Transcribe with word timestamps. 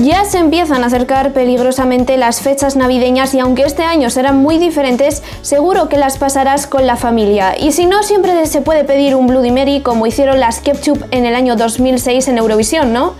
Ya 0.00 0.24
se 0.24 0.38
empiezan 0.38 0.82
a 0.82 0.86
acercar 0.86 1.32
peligrosamente 1.32 2.16
las 2.16 2.40
fechas 2.40 2.76
navideñas 2.76 3.34
y 3.34 3.40
aunque 3.40 3.62
este 3.62 3.82
año 3.82 4.10
serán 4.10 4.36
muy 4.36 4.58
diferentes, 4.58 5.22
seguro 5.42 5.88
que 5.88 5.96
las 5.96 6.18
pasarás 6.18 6.66
con 6.66 6.86
la 6.86 6.96
familia. 6.96 7.56
Y 7.56 7.72
si 7.72 7.86
no, 7.86 8.02
siempre 8.02 8.46
se 8.46 8.62
puede 8.62 8.84
pedir 8.84 9.14
un 9.14 9.26
Bloody 9.26 9.50
Mary 9.50 9.80
como 9.80 10.06
hicieron 10.06 10.40
las 10.40 10.60
Ketchup 10.60 11.04
en 11.10 11.26
el 11.26 11.34
año 11.34 11.56
2006 11.56 12.26
en 12.28 12.38
Eurovisión, 12.38 12.92
¿no? 12.92 13.14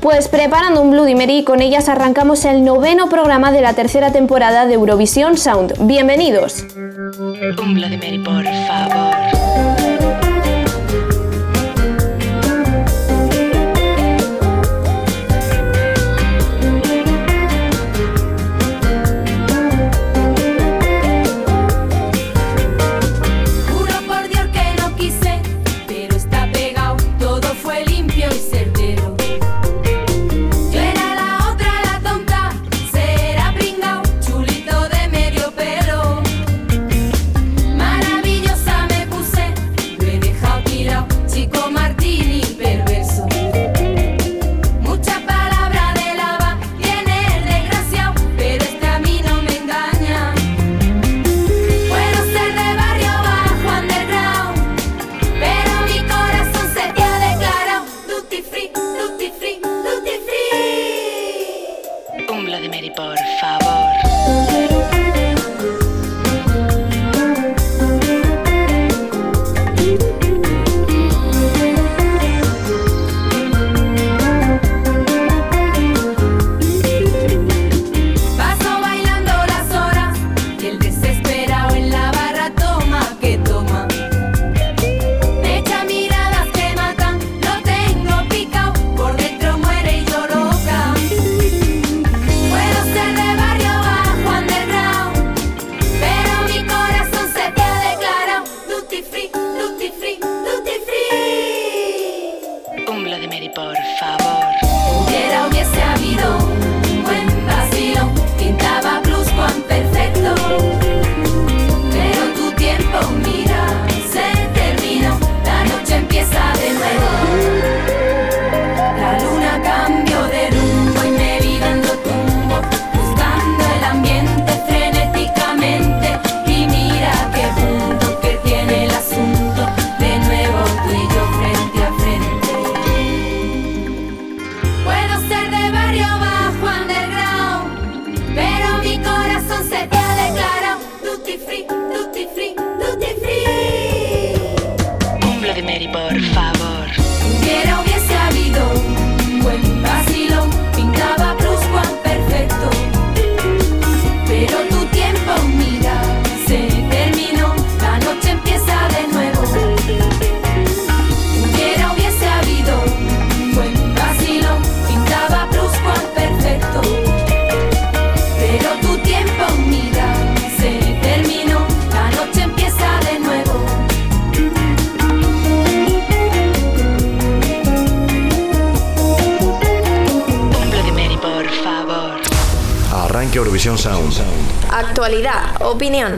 Pues 0.00 0.28
preparando 0.28 0.82
un 0.82 0.90
Bloody 0.90 1.14
Mary, 1.14 1.44
con 1.44 1.60
ellas 1.62 1.88
arrancamos 1.88 2.44
el 2.44 2.64
noveno 2.64 3.08
programa 3.08 3.50
de 3.50 3.62
la 3.62 3.72
tercera 3.72 4.12
temporada 4.12 4.66
de 4.66 4.74
Eurovisión 4.74 5.38
Sound. 5.38 5.74
Bienvenidos. 5.86 6.64
Un 7.58 7.74
Bloody 7.74 7.96
Mary, 7.96 8.18
por 8.18 8.44
favor. 8.44 9.37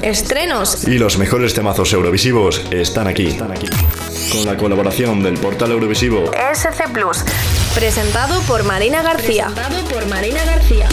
Estrenos 0.02 0.88
y 0.88 0.98
los 0.98 1.16
mejores 1.16 1.54
temazos 1.54 1.92
eurovisivos 1.92 2.64
están 2.72 3.06
aquí. 3.06 3.36
Con 4.32 4.44
la 4.44 4.56
colaboración 4.56 5.22
del 5.22 5.34
portal 5.34 5.70
Eurovisivo 5.70 6.30
SC 6.32 6.90
Plus, 6.92 7.24
presentado 7.74 8.40
por 8.42 8.64
Marina 8.64 9.02
García. 9.02 9.46
Presentado 9.46 9.84
por 9.88 10.06
Marina 10.08 10.44
García. 10.44 10.88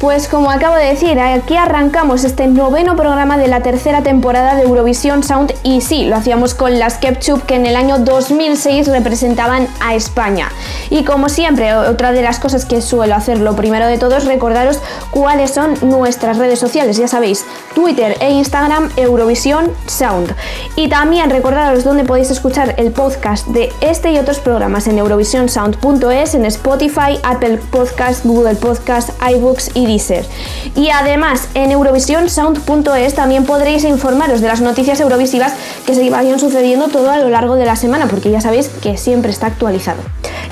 Pues 0.00 0.28
como 0.28 0.50
acabo 0.50 0.76
de 0.76 0.86
decir, 0.86 1.20
aquí 1.20 1.56
arrancamos 1.56 2.24
este 2.24 2.46
noveno 2.46 2.96
programa 2.96 3.36
de 3.36 3.48
la 3.48 3.60
tercera 3.60 4.02
temporada 4.02 4.54
de 4.54 4.62
Eurovisión 4.62 5.22
Sound 5.22 5.52
y 5.62 5.82
sí, 5.82 6.06
lo 6.06 6.16
hacíamos 6.16 6.54
con 6.54 6.78
las 6.78 6.96
Ketchup 6.96 7.44
que 7.44 7.56
en 7.56 7.66
el 7.66 7.76
año 7.76 7.98
2006 7.98 8.88
representaban 8.88 9.68
a 9.78 9.94
España. 9.94 10.48
Y 10.88 11.04
como 11.04 11.28
siempre, 11.28 11.74
otra 11.74 12.12
de 12.12 12.22
las 12.22 12.38
cosas 12.38 12.64
que 12.64 12.80
suelo 12.80 13.14
hacer, 13.14 13.40
lo 13.40 13.54
primero 13.54 13.86
de 13.88 13.98
todo 13.98 14.16
es 14.16 14.24
recordaros 14.24 14.78
cuáles 15.10 15.50
son 15.50 15.74
nuestras 15.82 16.38
redes 16.38 16.58
sociales, 16.58 16.96
ya 16.96 17.06
sabéis, 17.06 17.44
Twitter 17.74 18.16
e 18.20 18.30
Instagram 18.30 18.88
Eurovisión 18.96 19.70
Sound. 19.84 20.34
Y 20.76 20.88
también 20.88 21.28
recordaros 21.28 21.84
dónde 21.84 22.04
podéis 22.04 22.30
escuchar 22.30 22.74
el 22.78 22.90
podcast 22.90 23.48
de 23.48 23.70
este 23.82 24.12
y 24.12 24.18
otros 24.18 24.38
programas 24.38 24.86
en 24.86 24.96
eurovisionsound.es, 24.96 26.34
en 26.34 26.46
Spotify, 26.46 27.18
Apple 27.22 27.58
Podcast, 27.70 28.24
Google 28.24 28.54
Podcast, 28.54 29.10
iBooks 29.30 29.72
y 29.74 29.89
y 30.76 30.90
además 30.90 31.48
en 31.54 31.72
eurovisionsound.es 31.72 33.14
también 33.14 33.44
podréis 33.44 33.84
informaros 33.84 34.40
de 34.40 34.46
las 34.46 34.60
noticias 34.60 35.00
eurovisivas 35.00 35.52
que 35.84 35.94
se 35.94 36.08
vayan 36.10 36.38
sucediendo 36.38 36.88
todo 36.88 37.10
a 37.10 37.18
lo 37.18 37.28
largo 37.28 37.56
de 37.56 37.64
la 37.64 37.74
semana, 37.74 38.06
porque 38.06 38.30
ya 38.30 38.40
sabéis 38.40 38.68
que 38.68 38.96
siempre 38.96 39.32
está 39.32 39.46
actualizado. 39.48 40.00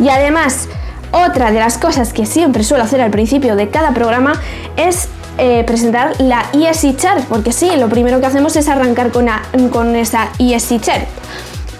Y 0.00 0.08
además, 0.08 0.68
otra 1.12 1.52
de 1.52 1.60
las 1.60 1.78
cosas 1.78 2.12
que 2.12 2.26
siempre 2.26 2.64
suelo 2.64 2.82
hacer 2.82 3.00
al 3.00 3.10
principio 3.10 3.54
de 3.54 3.68
cada 3.68 3.92
programa 3.92 4.40
es 4.76 5.08
eh, 5.38 5.62
presentar 5.64 6.20
la 6.20 6.46
ESC 6.52 6.96
Chart, 6.96 7.24
porque 7.28 7.52
sí, 7.52 7.70
lo 7.78 7.88
primero 7.88 8.20
que 8.20 8.26
hacemos 8.26 8.56
es 8.56 8.68
arrancar 8.68 9.12
con, 9.12 9.28
con 9.70 9.94
esa 9.94 10.30
ESC 10.40 10.80
Chart. 10.80 11.06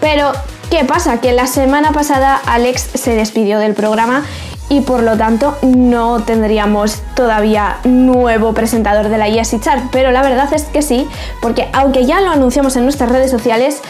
Pero, 0.01 0.31
¿qué 0.71 0.85
pasa? 0.85 1.21
Que 1.21 1.33
la 1.33 1.49
semana 1.49 1.91
pasada 1.91 2.41
Alex 2.47 2.89
se 2.95 3.17
despidió 3.17 3.59
del 3.59 3.75
programa 3.75 4.25
y 4.69 4.81
por 4.81 5.03
lo 5.03 5.17
tanto 5.17 5.57
no 5.63 6.23
tendríamos 6.23 7.03
todavía 7.15 7.79
nuevo 7.85 8.55
presentador 8.55 9.09
de 9.09 9.19
la 9.19 9.29
ESI 9.29 9.61
Chart, 9.61 9.85
pero 9.91 10.11
la 10.11 10.23
verdad 10.23 10.53
es 10.53 10.65
que 10.65 10.83
sí, 10.83 11.07
porque 11.41 11.69
aunque 11.73 12.07
ya 12.07 12.21
lo 12.21 12.31
anunciamos 12.31 12.77
en 12.77 12.85
nuestras 12.85 13.11
redes 13.11 13.31
sociales, 13.31 13.81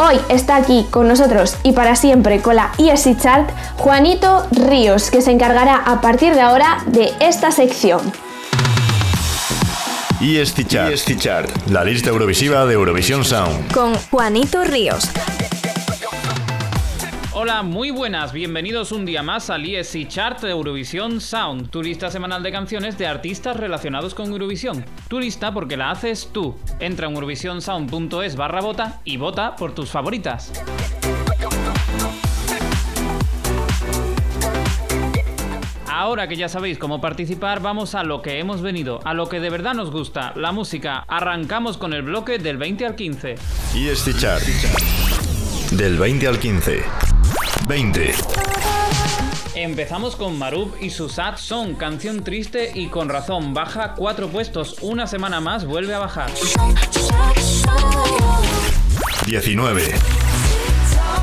Hoy 0.00 0.16
está 0.28 0.54
aquí 0.54 0.86
con 0.92 1.08
nosotros 1.08 1.56
y 1.64 1.72
para 1.72 1.96
siempre 1.96 2.40
con 2.40 2.54
la 2.54 2.70
ESI 2.78 3.16
Chart 3.16 3.50
Juanito 3.78 4.46
Ríos, 4.52 5.10
que 5.10 5.22
se 5.22 5.32
encargará 5.32 5.74
a 5.74 6.00
partir 6.00 6.34
de 6.34 6.40
ahora 6.40 6.84
de 6.86 7.12
esta 7.18 7.50
sección. 7.50 8.00
ESC 10.20 10.66
Chart, 10.66 10.94
Chart, 11.18 11.50
la 11.68 11.84
lista 11.84 12.10
eurovisiva 12.10 12.64
de 12.66 12.74
Eurovisión 12.74 13.24
Sound. 13.24 13.72
Con 13.72 13.94
Juanito 14.10 14.64
Ríos. 14.64 15.08
Hola, 17.40 17.62
muy 17.62 17.92
buenas, 17.92 18.32
bienvenidos 18.32 18.90
un 18.90 19.06
día 19.06 19.22
más 19.22 19.48
al 19.48 19.64
ESC 19.64 20.08
Chart 20.08 20.40
de 20.40 20.50
Eurovisión 20.50 21.20
Sound, 21.20 21.70
tu 21.70 21.84
lista 21.84 22.10
semanal 22.10 22.42
de 22.42 22.50
canciones 22.50 22.98
de 22.98 23.06
artistas 23.06 23.56
relacionados 23.56 24.12
con 24.12 24.32
Eurovisión. 24.32 24.84
Tu 25.06 25.20
lista 25.20 25.54
porque 25.54 25.76
la 25.76 25.92
haces 25.92 26.30
tú. 26.32 26.56
Entra 26.80 27.06
en 27.06 27.14
eurovisionsound.es 27.14 28.34
barra 28.34 28.60
vota 28.60 29.00
y 29.04 29.18
vota 29.18 29.54
por 29.54 29.72
tus 29.72 29.88
favoritas. 29.88 30.52
Ahora 35.86 36.26
que 36.26 36.34
ya 36.34 36.48
sabéis 36.48 36.76
cómo 36.76 37.00
participar, 37.00 37.62
vamos 37.62 37.94
a 37.94 38.02
lo 38.02 38.20
que 38.20 38.40
hemos 38.40 38.62
venido, 38.62 38.98
a 39.04 39.14
lo 39.14 39.28
que 39.28 39.38
de 39.38 39.50
verdad 39.50 39.74
nos 39.74 39.92
gusta, 39.92 40.32
la 40.34 40.50
música. 40.50 41.04
Arrancamos 41.06 41.78
con 41.78 41.92
el 41.92 42.02
bloque 42.02 42.38
del 42.38 42.56
20 42.56 42.84
al 42.84 42.96
15. 42.96 43.36
ESC 43.76 44.18
Chart. 44.18 44.42
Del 45.70 45.98
20 45.98 46.26
al 46.26 46.40
15. 46.40 47.17
20. 47.68 48.14
Empezamos 49.54 50.16
con 50.16 50.38
Marub 50.38 50.74
y 50.80 50.88
su 50.88 51.10
Sad 51.10 51.36
Song, 51.36 51.76
canción 51.76 52.24
triste 52.24 52.72
y 52.74 52.86
con 52.86 53.10
razón, 53.10 53.52
baja 53.52 53.94
cuatro 53.94 54.28
puestos, 54.28 54.76
una 54.80 55.06
semana 55.06 55.40
más 55.42 55.66
vuelve 55.66 55.92
a 55.92 55.98
bajar. 55.98 56.30
19. 59.26 59.94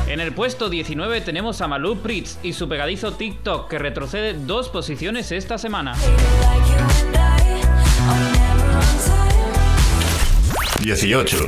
En 0.06 0.20
el 0.20 0.32
puesto 0.32 0.70
19 0.70 1.20
tenemos 1.22 1.60
a 1.60 1.66
Malou 1.66 1.96
Pritz 1.96 2.38
y 2.44 2.52
su 2.52 2.68
pegadizo 2.68 3.14
TikTok 3.14 3.68
que 3.68 3.80
retrocede 3.80 4.34
dos 4.34 4.68
posiciones 4.68 5.32
esta 5.32 5.58
semana. 5.58 5.96
18. 10.80 11.38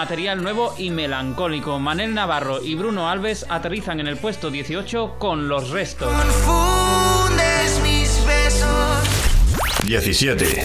Material 0.00 0.42
nuevo 0.42 0.74
y 0.78 0.88
melancólico. 0.88 1.78
Manel 1.78 2.14
Navarro 2.14 2.64
y 2.64 2.74
Bruno 2.74 3.10
Alves 3.10 3.44
aterrizan 3.50 4.00
en 4.00 4.06
el 4.06 4.16
puesto 4.16 4.50
18 4.50 5.16
con 5.18 5.46
los 5.46 5.68
restos. 5.68 6.10
17. 9.84 10.64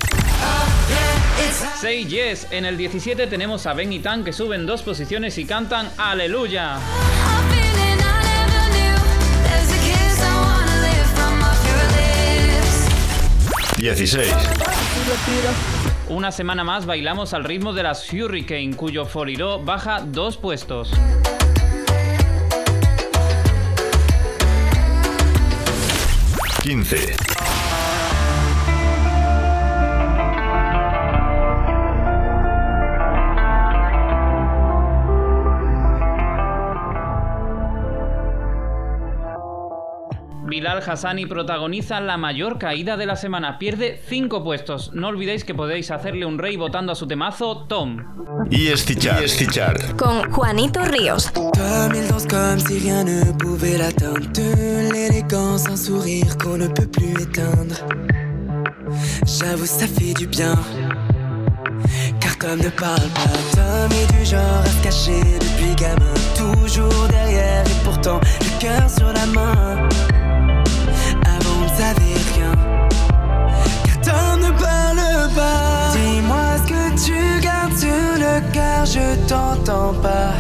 Say 1.82 2.06
Yes. 2.06 2.48
En 2.52 2.64
el 2.64 2.78
17 2.78 3.28
tenemos 3.28 3.66
a 3.66 3.74
Ben 3.74 3.92
y 3.92 4.00
Tan 4.00 4.24
que 4.24 4.32
suben 4.32 4.66
dos 4.66 4.84
posiciones 4.84 5.38
y 5.38 5.44
cantan 5.44 5.92
Aleluya. 5.98 6.78
16. 13.78 14.34
Una 16.07 16.31
semana 16.31 16.63
más 16.63 16.86
bailamos 16.86 17.34
al 17.34 17.44
ritmo 17.44 17.74
de 17.74 17.81
las 17.81 18.13
Hurricane, 18.13 18.75
cuyo 18.75 19.06
Foliró 19.06 19.60
baja 19.63 20.02
dos 20.06 20.38
puestos. 20.38 20.92
15. 26.62 27.35
Bilal 40.75 40.89
Hassani 40.89 41.25
protagoniza 41.25 42.01
la 42.01 42.18
mayor 42.18 42.57
caída 42.57 42.98
de 42.98 43.06
la 43.06 43.16
semana. 43.16 43.57
Pierde 43.57 43.98
5 44.10 44.44
puestos. 44.44 44.92
No 44.94 45.07
olvidéis 45.07 45.45
que 45.45 45.54
podéis 45.54 45.89
hacerle 45.89 46.25
un 46.25 46.38
rey 46.38 46.57
votando 46.57 46.92
a 46.92 46.95
su 46.95 47.07
temazo 47.07 47.66
Tom. 47.69 47.98
Chart. 49.00 49.24
ESC 49.24 49.50
Chart. 49.50 49.95
con 49.95 50.30
Juanito 50.31 50.81
Ríos. 50.83 51.31
Comme 51.31 51.95
il 51.95 52.07
danse 52.10 52.27
comme 52.27 52.60
si 52.60 52.80
rien 52.80 53.06
ne 53.06 53.31
pouvait 53.38 53.77
l'atteindre. 53.77 54.27
De 54.33 54.92
l'élégance, 54.92 55.68
un 55.69 55.77
sourire 55.77 56.38
qu'on 56.38 56.57
ne 56.57 56.68
peut 56.68 56.88
plus 56.88 57.13
éteindre. 57.21 57.75
J'avoue, 59.25 59.66
ça 59.66 59.88
fait 59.88 60.13
du 60.13 60.28
bien. 60.28 60.56
Car 62.19 62.38
comme 62.38 62.60
ne 62.60 62.69
parle 62.69 63.10
pas, 63.13 63.31
Tom 63.54 63.92
est 63.92 64.12
du 64.13 64.25
genre 64.25 64.62
à 64.62 64.68
se 64.68 64.83
cacher 64.83 65.21
depuis 65.39 65.74
gamin. 65.75 66.13
Toujours 66.36 67.07
derrière 67.07 67.66
et 67.66 67.83
pourtant 67.86 68.19
le 68.42 68.60
cœur 68.60 68.89
sur 68.89 69.07
la 69.13 69.25
main. 69.28 69.88
Savait 71.77 72.19
rien. 72.33 72.51
Ne 74.38 74.51
parle 74.51 75.30
pas. 75.33 75.92
Dis-moi 75.94 76.45
ce 76.57 76.63
que 76.69 76.83
tu 77.06 77.18
gardes 77.42 77.77
sur 77.77 78.18
le 78.18 78.42
cœur, 78.51 78.86
je 78.86 79.16
t'entends 79.27 79.94
pas. 80.01 80.33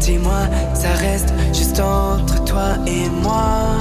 Dis-moi, 0.00 0.42
ça 0.74 0.92
reste 1.00 1.32
juste 1.52 1.80
entre 1.80 2.44
toi 2.44 2.76
et 2.86 3.08
moi. 3.08 3.76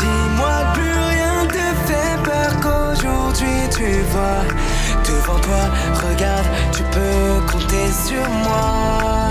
Dis-moi 0.00 0.56
plus 0.74 0.98
rien 1.12 1.46
te 1.48 1.66
fait 1.86 2.16
peur 2.22 2.50
qu'aujourd'hui 2.62 3.68
tu 3.70 3.88
vois 4.12 4.44
devant 5.08 5.40
toi. 5.40 5.64
Regarde, 6.08 6.46
tu 6.72 6.82
peux 6.84 7.40
compter 7.50 7.88
sur 8.06 8.28
moi. 8.44 9.23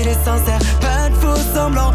Qu'il 0.00 0.08
est 0.08 0.24
sincère. 0.24 0.58
Pas 0.80 1.08
de 1.08 1.14
faux 1.14 1.36
semblants, 1.54 1.92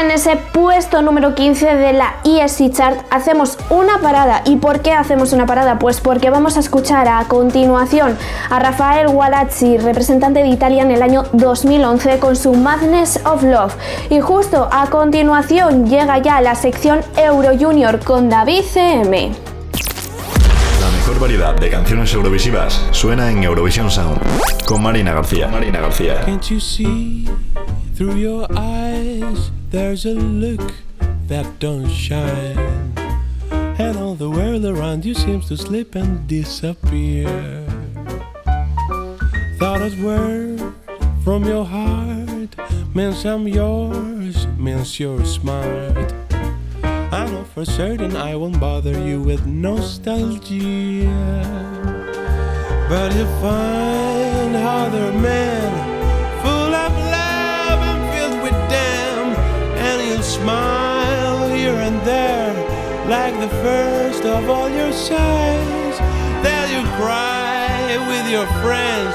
en 0.00 0.10
ese 0.10 0.36
puesto 0.36 1.02
número 1.02 1.34
15 1.34 1.74
de 1.76 1.92
la 1.92 2.14
ESC 2.24 2.72
Chart 2.72 2.98
hacemos 3.10 3.58
una 3.68 4.00
parada. 4.00 4.42
¿Y 4.46 4.56
por 4.56 4.80
qué 4.80 4.92
hacemos 4.92 5.32
una 5.32 5.44
parada? 5.44 5.78
Pues 5.78 6.00
porque 6.00 6.30
vamos 6.30 6.56
a 6.56 6.60
escuchar 6.60 7.08
a 7.08 7.24
continuación 7.28 8.16
a 8.48 8.58
Rafael 8.58 9.08
Gualazzi, 9.08 9.78
representante 9.78 10.40
de 10.40 10.48
Italia 10.48 10.82
en 10.82 10.90
el 10.90 11.02
año 11.02 11.24
2011 11.32 12.18
con 12.18 12.36
su 12.36 12.54
Madness 12.54 13.20
of 13.24 13.42
Love. 13.42 13.74
Y 14.08 14.20
justo 14.20 14.68
a 14.72 14.86
continuación 14.88 15.86
llega 15.86 16.18
ya 16.18 16.40
la 16.40 16.54
sección 16.54 17.00
Euro 17.16 17.50
Junior 17.58 18.00
con 18.00 18.28
David 18.28 18.62
CM. 18.72 19.32
La 20.80 20.90
mejor 20.90 21.20
variedad 21.20 21.54
de 21.54 21.70
canciones 21.70 22.12
eurovisivas 22.14 22.86
suena 22.92 23.30
en 23.30 23.42
Eurovisión 23.42 23.90
Sound 23.90 24.20
con 24.64 24.82
Marina 24.82 25.12
García. 25.12 25.48
Marina 25.48 25.80
García. 25.80 26.20
Can't 26.24 26.44
you 26.48 26.60
see 26.60 27.28
through 28.02 28.16
your 28.16 28.48
eyes? 28.56 29.52
There's 29.70 30.04
a 30.06 30.14
look 30.14 30.74
that 31.28 31.46
don't 31.60 31.88
shine. 31.88 32.92
And 33.52 33.96
all 33.96 34.16
the 34.16 34.28
world 34.28 34.64
around 34.64 35.04
you 35.04 35.14
seems 35.14 35.46
to 35.46 35.56
slip 35.56 35.94
and 35.94 36.26
disappear. 36.26 37.28
Thought 39.60 39.82
as 39.82 39.94
word 39.94 40.74
from 41.22 41.44
your 41.44 41.64
heart 41.64 42.50
means 42.92 43.24
I'm 43.24 43.46
yours, 43.46 44.48
means 44.58 44.98
you're 44.98 45.24
smart. 45.24 46.12
I 46.82 47.30
know 47.30 47.44
for 47.54 47.64
certain 47.64 48.16
I 48.16 48.34
won't 48.34 48.58
bother 48.58 48.98
you 48.98 49.22
with 49.22 49.46
nostalgia. 49.46 51.06
But 52.88 53.14
you 53.14 53.26
find 53.40 54.56
other 54.56 55.12
men 55.12 55.91
smile 60.42 61.48
here 61.50 61.78
and 61.88 62.00
there 62.04 62.52
like 63.08 63.34
the 63.38 63.48
first 63.62 64.24
of 64.24 64.48
all 64.50 64.68
your 64.68 64.92
sighs. 64.92 65.96
Then 66.42 66.64
you 66.74 66.82
cry 66.98 67.96
with 68.10 68.26
your 68.28 68.46
friends 68.62 69.14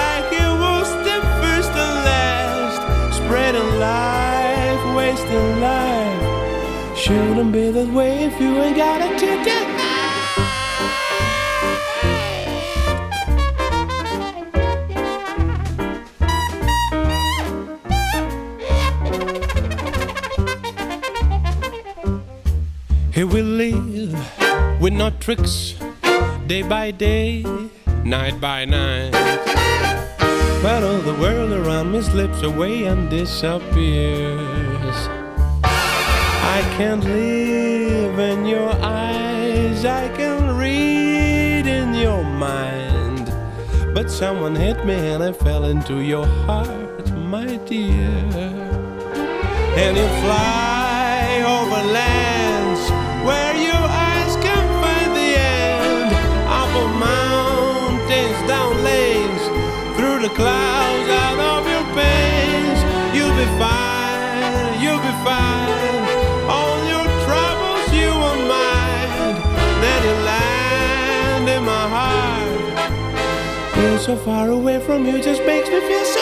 like 0.00 0.28
it 0.44 0.52
was 0.64 0.88
the 1.08 1.18
first 1.40 1.72
and 1.84 1.96
last. 2.08 2.80
Spreading 3.20 3.70
life, 3.80 4.82
wasting 4.94 5.60
life. 5.60 6.96
Shouldn't 6.96 7.50
be 7.52 7.70
that 7.72 7.88
way 7.88 8.24
if 8.28 8.40
you 8.40 8.50
ain't 8.62 8.76
got 8.76 9.00
a 9.00 9.10
ticket. 9.18 9.81
Here 23.12 23.26
we 23.26 23.42
live 23.42 24.80
with 24.80 24.94
no 24.94 25.10
tricks, 25.10 25.74
day 26.46 26.62
by 26.62 26.92
day, 26.92 27.44
night 28.04 28.40
by 28.40 28.64
night. 28.64 29.10
But 30.62 30.82
all 30.82 31.02
the 31.02 31.12
world 31.20 31.52
around 31.52 31.92
me 31.92 32.00
slips 32.00 32.42
away 32.42 32.84
and 32.84 33.10
disappears. 33.10 34.96
I 35.62 36.62
can't 36.78 37.04
live 37.04 38.18
in 38.18 38.46
your 38.46 38.72
eyes, 38.80 39.84
I 39.84 40.08
can 40.16 40.56
read 40.56 41.66
in 41.66 41.92
your 41.92 42.24
mind. 42.24 43.30
But 43.92 44.10
someone 44.10 44.56
hit 44.56 44.86
me 44.86 44.94
and 44.94 45.22
I 45.22 45.32
fell 45.32 45.64
into 45.64 46.00
your 46.00 46.24
heart, 46.46 47.12
my 47.14 47.56
dear. 47.66 48.08
And 49.76 49.98
you 49.98 50.08
fly 50.24 51.42
over 51.44 51.92
lands 51.92 52.31
clouds, 60.34 61.08
out 61.24 61.38
of 61.38 61.62
your 61.74 61.84
pains. 61.94 62.78
You'll 63.16 63.36
be 63.42 63.48
fine, 63.62 64.80
you'll 64.82 65.02
be 65.08 65.14
fine. 65.28 66.02
All 66.56 66.78
your 66.92 67.06
troubles 67.26 67.86
you 68.00 68.10
will 68.22 68.42
mind. 68.56 69.34
Then 69.82 69.98
you 70.08 70.14
land 70.32 71.44
in 71.56 71.62
my 71.64 71.84
heart. 71.96 73.74
Being 73.74 73.98
so 73.98 74.16
far 74.16 74.48
away 74.48 74.78
from 74.80 75.06
you 75.06 75.20
just 75.22 75.42
makes 75.44 75.68
me 75.68 75.80
feel 75.80 76.04
so 76.04 76.21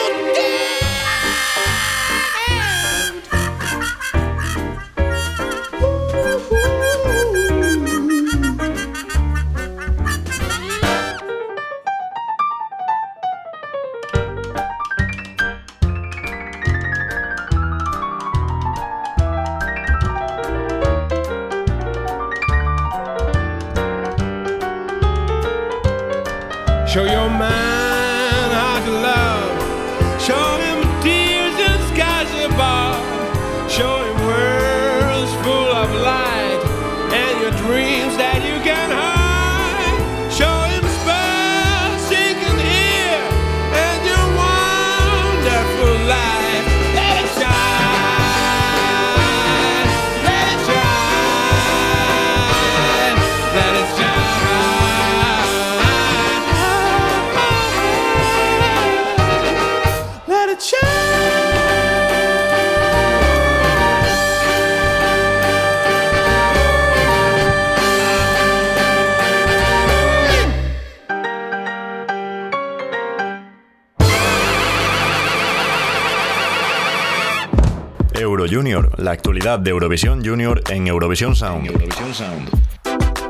Junior, 78.51 78.91
la 78.99 79.13
actualidad 79.13 79.61
de 79.61 79.71
Eurovisión 79.71 80.25
Junior 80.25 80.61
en 80.71 80.89
Eurovisión 80.89 81.37
Sound. 81.37 81.71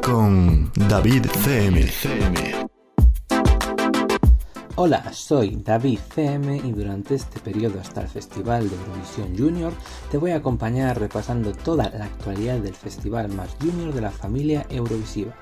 Con 0.02 0.72
David 0.88 1.26
CM. 1.44 1.90
Hola, 4.76 5.12
soy 5.12 5.56
David 5.62 5.98
CM 6.14 6.56
y 6.56 6.72
durante 6.72 7.16
este 7.16 7.38
periodo 7.38 7.80
hasta 7.80 8.00
el 8.00 8.08
Festival 8.08 8.70
de 8.70 8.76
Eurovisión 8.76 9.36
Junior 9.36 9.74
te 10.10 10.16
voy 10.16 10.30
a 10.30 10.36
acompañar 10.36 10.98
repasando 10.98 11.52
toda 11.52 11.90
la 11.90 12.06
actualidad 12.06 12.58
del 12.60 12.74
festival 12.74 13.28
más 13.28 13.54
junior 13.60 13.92
de 13.92 14.00
la 14.00 14.10
familia 14.10 14.64
Eurovisiva. 14.70 15.34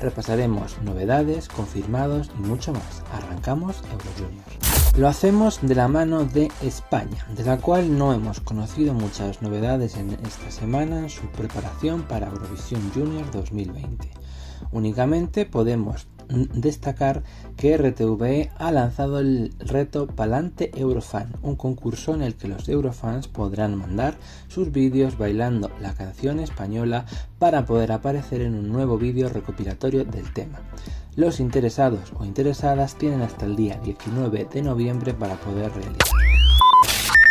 Repasaremos 0.00 0.76
novedades, 0.82 1.48
confirmados 1.48 2.30
y 2.38 2.42
mucho 2.42 2.72
más. 2.72 3.02
Arrancamos 3.12 3.82
Euro 3.90 4.10
Junior. 4.16 4.74
Lo 4.96 5.08
hacemos 5.08 5.58
de 5.60 5.74
la 5.74 5.88
mano 5.88 6.24
de 6.24 6.52
España, 6.62 7.26
de 7.36 7.42
la 7.42 7.58
cual 7.58 7.98
no 7.98 8.12
hemos 8.12 8.40
conocido 8.40 8.94
muchas 8.94 9.42
novedades 9.42 9.96
en 9.96 10.10
esta 10.24 10.50
semana 10.50 11.00
en 11.00 11.10
su 11.10 11.26
preparación 11.28 12.02
para 12.02 12.28
Eurovisión 12.28 12.80
Junior 12.94 13.28
2020. 13.32 14.08
Únicamente 14.70 15.46
podemos 15.46 16.06
destacar 16.28 17.22
que 17.56 17.76
RTVE 17.76 18.50
ha 18.56 18.72
lanzado 18.72 19.18
el 19.18 19.52
reto 19.58 20.06
Palante 20.06 20.70
Eurofan, 20.74 21.32
un 21.42 21.56
concurso 21.56 22.14
en 22.14 22.22
el 22.22 22.34
que 22.34 22.48
los 22.48 22.68
Eurofans 22.68 23.28
podrán 23.28 23.76
mandar 23.76 24.16
sus 24.48 24.72
vídeos 24.72 25.18
bailando 25.18 25.70
la 25.80 25.94
canción 25.94 26.40
española 26.40 27.06
para 27.38 27.66
poder 27.66 27.92
aparecer 27.92 28.40
en 28.40 28.54
un 28.54 28.68
nuevo 28.68 28.98
vídeo 28.98 29.28
recopilatorio 29.28 30.04
del 30.04 30.32
tema. 30.32 30.60
Los 31.16 31.38
interesados 31.38 32.12
o 32.18 32.24
interesadas 32.24 32.96
tienen 32.96 33.22
hasta 33.22 33.46
el 33.46 33.54
día 33.54 33.78
19 33.84 34.48
de 34.52 34.62
noviembre 34.62 35.14
para 35.14 35.36
poder 35.36 35.70
realizarlo. 35.72 36.24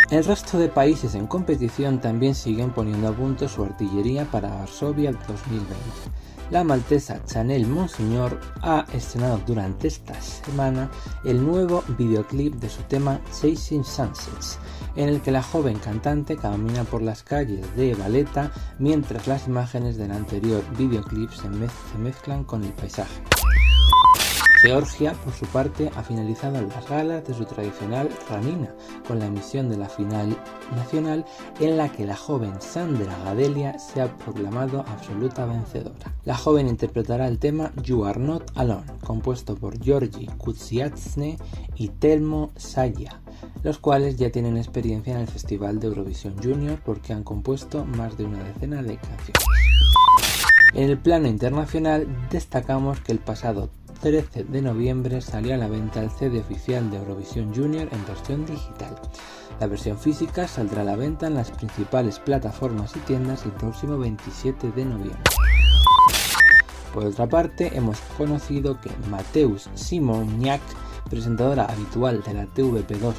El 0.10 0.24
resto 0.24 0.60
de 0.60 0.70
países 0.70 1.16
en 1.16 1.28
competición 1.28 2.00
también 2.00 2.36
siguen 2.36 2.72
poniendo 2.72 3.08
a 3.08 3.14
punto 3.14 3.50
su 3.50 3.64
artillería 3.64 4.26
para 4.26 4.50
Varsovia 4.50 5.12
2020. 5.12 6.23
La 6.52 6.64
maltesa 6.64 7.24
Chanel 7.26 7.66
Monsignor 7.66 8.40
ha 8.62 8.86
estrenado 8.94 9.40
durante 9.46 9.88
esta 9.88 10.14
semana 10.22 10.90
el 11.24 11.44
nuevo 11.44 11.84
videoclip 11.98 12.56
de 12.56 12.70
su 12.70 12.82
tema 12.84 13.20
Chasing 13.32 13.84
Sunsets, 13.84 14.60
en 14.96 15.10
el 15.10 15.22
que 15.22 15.32
la 15.32 15.42
joven 15.42 15.80
cantante 15.80 16.36
camina 16.36 16.84
por 16.84 17.02
las 17.02 17.24
calles 17.24 17.76
de 17.76 17.96
Valeta 17.96 18.52
mientras 18.78 19.26
las 19.26 19.48
imágenes 19.48 19.98
del 19.98 20.12
anterior 20.12 20.64
videoclip 20.78 21.32
se, 21.32 21.50
mez- 21.50 21.72
se 21.92 21.98
mezclan 21.98 22.44
con 22.44 22.64
el 22.64 22.74
paisaje. 22.74 23.22
Georgia, 24.64 25.12
por 25.26 25.34
su 25.34 25.46
parte, 25.48 25.92
ha 25.94 26.04
finalizado 26.04 26.62
las 26.62 26.88
galas 26.88 27.28
de 27.28 27.34
su 27.34 27.44
tradicional 27.44 28.10
Ramina, 28.30 28.74
con 29.06 29.20
la 29.20 29.26
emisión 29.26 29.68
de 29.68 29.76
la 29.76 29.90
final 29.90 30.38
nacional 30.74 31.26
en 31.60 31.76
la 31.76 31.92
que 31.92 32.06
la 32.06 32.16
joven 32.16 32.54
Sandra 32.62 33.14
Gadelia 33.26 33.78
se 33.78 34.02
ha 34.02 34.18
proclamado 34.18 34.86
absoluta 34.88 35.46
vencedora. 35.46 36.16
La 36.24 36.38
joven 36.38 36.70
interpretará 36.70 37.28
el 37.28 37.40
tema 37.40 37.74
You 37.84 38.06
Are 38.06 38.18
Not 38.18 38.54
Alone, 38.56 38.86
compuesto 39.04 39.58
por 39.58 39.84
Georgi 39.84 40.28
Kutsiatsne 40.28 41.38
y 41.76 41.90
Telmo 41.90 42.52
Saya, 42.56 43.22
los 43.64 43.80
cuales 43.80 44.16
ya 44.16 44.32
tienen 44.32 44.56
experiencia 44.56 45.14
en 45.14 45.20
el 45.20 45.28
Festival 45.28 45.82
de 45.82 45.88
Eurovisión 45.88 46.42
Junior 46.42 46.80
porque 46.86 47.12
han 47.12 47.26
compuesto 47.26 47.84
más 47.84 48.18
de 48.18 48.24
una 48.24 48.42
decena 48.42 48.82
de 48.82 48.96
canciones. 48.96 49.44
En 50.74 50.90
el 50.90 50.98
plano 50.98 51.28
internacional 51.28 52.08
destacamos 52.32 53.02
que 53.02 53.12
el 53.12 53.20
pasado 53.20 53.70
13 54.04 54.44
de 54.44 54.62
noviembre 54.62 55.22
salió 55.22 55.54
a 55.54 55.58
la 55.58 55.70
venta 55.70 56.04
el 56.04 56.10
CD 56.12 56.42
oficial 56.42 56.92
de 56.92 56.98
Eurovisión 56.98 57.56
Junior 57.56 57.88
en 57.90 58.06
versión 58.06 58.46
digital. 58.46 59.00
La 59.62 59.68
versión 59.68 59.98
física 59.98 60.46
saldrá 60.46 60.82
a 60.82 60.84
la 60.84 60.98
venta 60.98 61.28
en 61.28 61.36
las 61.36 61.52
principales 61.52 62.20
plataformas 62.20 62.94
y 62.98 63.00
tiendas 63.00 63.46
el 63.46 63.54
próximo 63.54 63.98
27 63.98 64.72
de 64.72 64.84
noviembre. 64.84 65.24
Por 66.94 67.06
otra 67.06 67.30
parte, 67.30 67.72
hemos 67.78 67.98
conocido 68.18 68.78
que 68.82 68.92
Mateusz 69.10 69.70
Simoniak, 69.74 70.62
presentadora 71.10 71.64
habitual 71.64 72.22
de 72.24 72.34
la 72.34 72.46
TVP2 72.48 73.14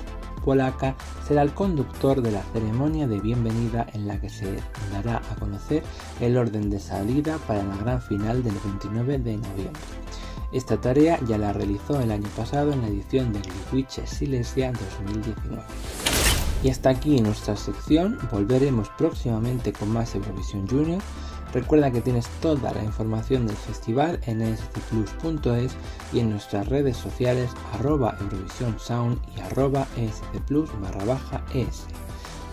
polaca, 0.45 0.97
será 1.27 1.41
el 1.41 1.55
conductor 1.55 2.21
de 2.21 2.33
la 2.33 2.43
ceremonia 2.53 3.07
de 3.07 3.21
bienvenida 3.21 3.87
en 3.95 4.07
la 4.07 4.21
que 4.21 4.29
se 4.29 4.59
dará 4.93 5.23
a 5.31 5.35
conocer 5.37 5.83
el 6.21 6.37
orden 6.37 6.69
de 6.69 6.79
salida 6.79 7.39
para 7.49 7.65
la 7.65 7.77
gran 7.79 8.03
final 8.03 8.45
del 8.45 8.53
29 8.63 9.17
de 9.17 9.37
noviembre. 9.39 10.04
Esta 10.55 10.81
tarea 10.81 11.19
ya 11.27 11.37
la 11.37 11.53
realizó 11.53 12.01
el 12.01 12.13
año 12.13 12.29
pasado 12.37 12.73
en 12.73 12.83
la 12.83 12.87
edición 12.87 13.33
de 13.33 13.41
Gliwice 13.73 14.07
Silesia 14.07 14.71
2019. 14.71 15.61
Y 16.63 16.71
hasta 16.71 16.91
aquí 16.91 17.21
nuestra 17.21 17.57
sección, 17.57 18.17
volveremos 18.31 18.89
próximamente 18.91 19.73
con 19.73 19.93
más 19.93 20.15
Eurovisión 20.15 20.69
Junior. 20.69 21.03
Recuerda 21.53 21.91
que 21.91 22.01
tienes 22.01 22.29
toda 22.41 22.73
la 22.73 22.85
información 22.85 23.49
del 23.49 23.57
festival 23.57 24.21
en 24.27 24.57
scplus.es 24.57 25.73
y 26.13 26.21
en 26.21 26.31
nuestras 26.31 26.69
redes 26.69 26.99
sociales 26.99 27.51
arroba 27.73 28.17
y 29.37 29.41
arroba 29.41 29.89
barra 30.81 31.05
baja 31.05 31.45
es. 31.53 31.85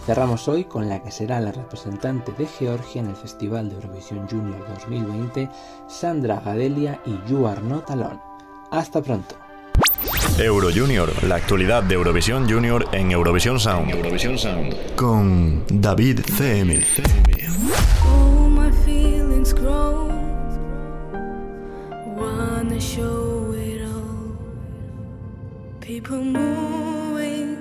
Cerramos 0.05 0.47
hoy 0.47 0.63
con 0.63 0.89
la 0.89 1.03
que 1.03 1.11
será 1.11 1.39
la 1.39 1.51
representante 1.51 2.31
de 2.31 2.47
Georgia 2.47 3.01
en 3.01 3.09
el 3.09 3.15
Festival 3.15 3.69
de 3.69 3.75
Eurovisión 3.75 4.27
Junior 4.27 4.67
2020, 4.67 5.47
Sandra 5.87 6.41
Gadelia 6.43 6.99
y 7.05 7.19
You 7.29 7.45
Are 7.45 7.61
Not 7.61 7.89
Alone. 7.91 8.19
Hasta 8.71 9.01
pronto. 9.01 9.35
Euro 10.39 10.69
Junior, 10.73 11.11
la 11.23 11.35
actualidad 11.35 11.83
de 11.83 11.95
Eurovisión 11.95 12.49
Junior 12.49 12.87
en 12.93 13.11
Eurovisión 13.11 13.59
Sound. 13.59 13.91
Eurovisión 13.91 14.39
Sound. 14.39 14.95
Con 14.95 15.63
David 15.69 16.21
CM. 16.35 16.83
Oh, 18.03 18.49
my 18.49 18.71
feelings 18.83 19.53
grow. 19.53 20.09
Wanna 22.17 22.79
show 22.79 23.53
it 23.53 23.83
all. 23.83 24.35
People 25.79 26.23
moving, 26.23 27.57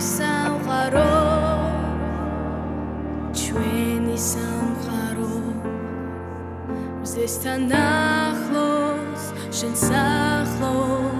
სამყარო 0.00 1.14
ჩვენი 3.34 4.16
სამყარო. 4.16 5.34
მზესთან 7.02 7.72
ახლოს 7.82 9.24
შენ 9.58 9.74
სახლოს. 9.74 11.17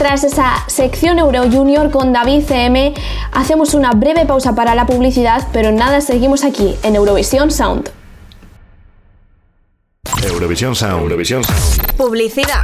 Tras 0.00 0.24
esa 0.24 0.64
sección 0.66 1.18
Euro 1.18 1.42
Junior 1.42 1.90
con 1.90 2.14
David 2.14 2.44
CM, 2.48 2.94
hacemos 3.32 3.74
una 3.74 3.90
breve 3.90 4.24
pausa 4.24 4.54
para 4.54 4.74
la 4.74 4.86
publicidad, 4.86 5.46
pero 5.52 5.72
nada, 5.72 6.00
seguimos 6.00 6.42
aquí 6.42 6.74
en 6.82 6.96
Eurovisión 6.96 7.50
Sound. 7.50 7.90
Eurovisión 10.24 10.74
Sound. 10.74 11.02
Eurovisión 11.02 11.44
Sound. 11.44 11.96
Publicidad. 11.98 12.62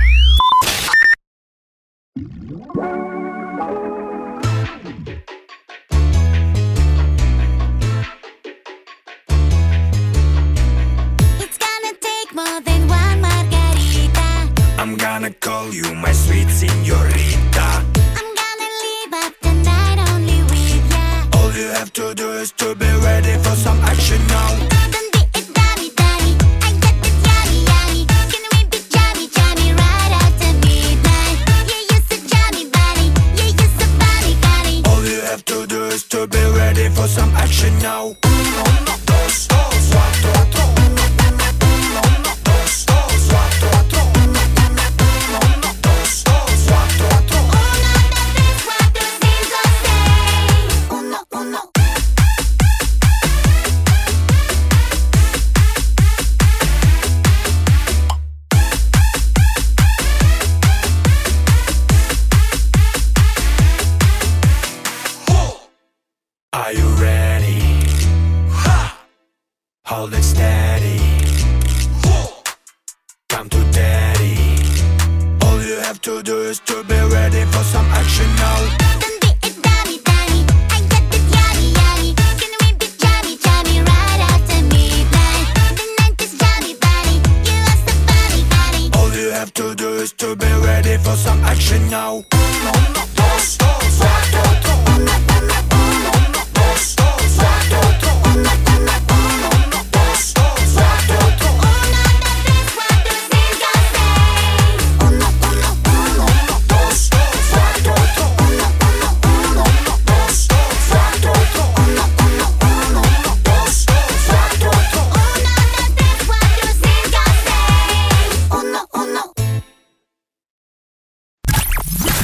Stop. 93.39 93.76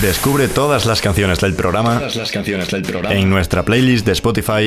Descubre 0.02 0.48
todas 0.48 0.84
las 0.84 1.00
canciones 1.00 1.38
del 1.38 1.54
programa, 1.54 2.00
las 2.00 2.32
canciones 2.32 2.68
del 2.72 2.82
programa. 2.82 3.14
en 3.14 3.30
nuestra 3.30 3.64
playlist 3.64 4.04
de 4.04 4.10
Spotify 4.10 4.64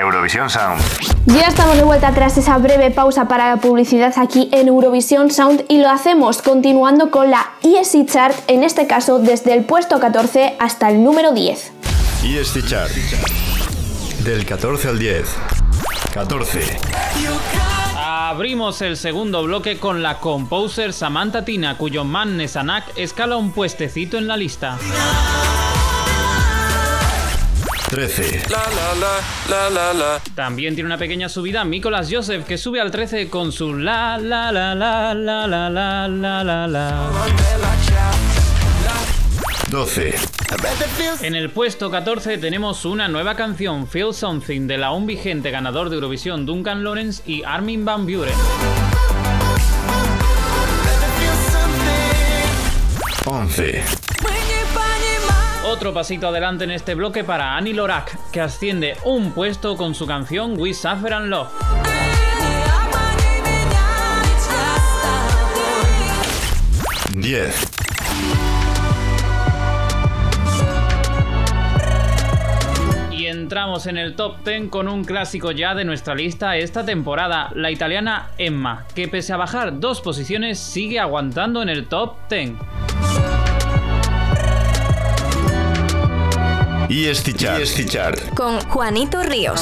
Eurovisión 0.00 0.48
Sound. 0.48 0.80
Ya 1.26 1.48
estamos 1.48 1.76
de 1.76 1.84
vuelta 1.84 2.10
tras 2.14 2.38
esa 2.38 2.56
breve 2.56 2.90
pausa 2.90 3.28
para 3.28 3.50
la 3.50 3.60
publicidad 3.60 4.14
aquí 4.16 4.48
en 4.50 4.68
Eurovisión 4.68 5.30
Sound 5.30 5.66
y 5.68 5.76
lo 5.82 5.90
hacemos 5.90 6.40
continuando 6.40 7.10
con 7.10 7.30
la 7.30 7.50
ESC 7.62 8.06
Chart, 8.06 8.34
en 8.46 8.64
este 8.64 8.86
caso 8.86 9.18
desde 9.18 9.52
el 9.52 9.64
puesto 9.64 10.00
14 10.00 10.54
hasta 10.58 10.88
el 10.88 11.04
número 11.04 11.32
10. 11.32 11.72
ESC 12.24 12.66
Chart. 12.66 12.92
Del 14.24 14.46
14 14.46 14.88
al 14.88 14.98
10. 14.98 15.26
14. 16.14 16.78
Abrimos 18.26 18.80
el 18.80 18.96
segundo 18.96 19.42
bloque 19.42 19.76
con 19.76 20.02
la 20.02 20.18
composer 20.18 20.94
Samantha 20.94 21.44
Tina, 21.44 21.76
cuyo 21.76 22.04
man 22.04 22.38
Nesanak 22.38 22.96
escala 22.96 23.36
un 23.36 23.52
puestecito 23.52 24.16
en 24.16 24.26
la 24.26 24.34
lista. 24.38 24.78
13. 27.90 28.44
También 30.34 30.74
tiene 30.74 30.86
una 30.86 30.96
pequeña 30.96 31.28
subida 31.28 31.64
Nicolas 31.64 32.08
Joseph, 32.10 32.46
que 32.46 32.56
sube 32.56 32.80
al 32.80 32.90
13 32.90 33.28
con 33.28 33.52
su 33.52 33.74
la 33.74 34.16
la 34.16 34.50
la 34.50 34.74
la 34.74 35.12
la 35.12 35.46
la 35.46 35.68
la 35.68 36.08
la 36.08 36.42
la 36.42 36.66
la. 36.66 37.10
12. 39.74 40.14
En 41.22 41.34
el 41.34 41.50
puesto 41.50 41.90
14 41.90 42.38
tenemos 42.38 42.84
una 42.84 43.08
nueva 43.08 43.34
canción, 43.34 43.88
Feel 43.88 44.14
Something, 44.14 44.68
de 44.68 44.78
la 44.78 44.86
aún 44.86 45.04
vigente 45.04 45.50
ganador 45.50 45.88
de 45.88 45.96
Eurovisión 45.96 46.46
Duncan 46.46 46.84
Lawrence 46.84 47.24
y 47.26 47.42
Armin 47.42 47.84
van 47.84 48.06
Buren. 48.06 48.34
11. 53.26 53.82
Otro 55.66 55.92
pasito 55.92 56.28
adelante 56.28 56.62
en 56.62 56.70
este 56.70 56.94
bloque 56.94 57.24
para 57.24 57.56
Annie 57.56 57.74
Lorak, 57.74 58.30
que 58.30 58.40
asciende 58.40 58.96
un 59.04 59.32
puesto 59.32 59.76
con 59.76 59.96
su 59.96 60.06
canción 60.06 60.54
We 60.56 60.72
Suffer 60.72 61.14
and 61.14 61.26
Love. 61.26 61.48
10. 67.16 67.73
Entramos 73.44 73.86
en 73.86 73.98
el 73.98 74.16
top 74.16 74.42
10 74.42 74.70
con 74.70 74.88
un 74.88 75.04
clásico 75.04 75.50
ya 75.50 75.74
de 75.74 75.84
nuestra 75.84 76.14
lista 76.14 76.56
esta 76.56 76.82
temporada, 76.82 77.50
la 77.54 77.70
italiana 77.70 78.30
Emma, 78.38 78.86
que 78.94 79.06
pese 79.06 79.34
a 79.34 79.36
bajar 79.36 79.80
dos 79.80 80.00
posiciones 80.00 80.58
sigue 80.58 80.98
aguantando 80.98 81.60
en 81.60 81.68
el 81.68 81.86
top 81.86 82.14
10. 82.30 82.52
ESC 86.88 87.36
Chart. 87.36 87.60
ESC 87.60 87.86
Chart. 87.86 88.18
Con 88.34 88.58
Juanito 88.60 89.22
Ríos. 89.22 89.60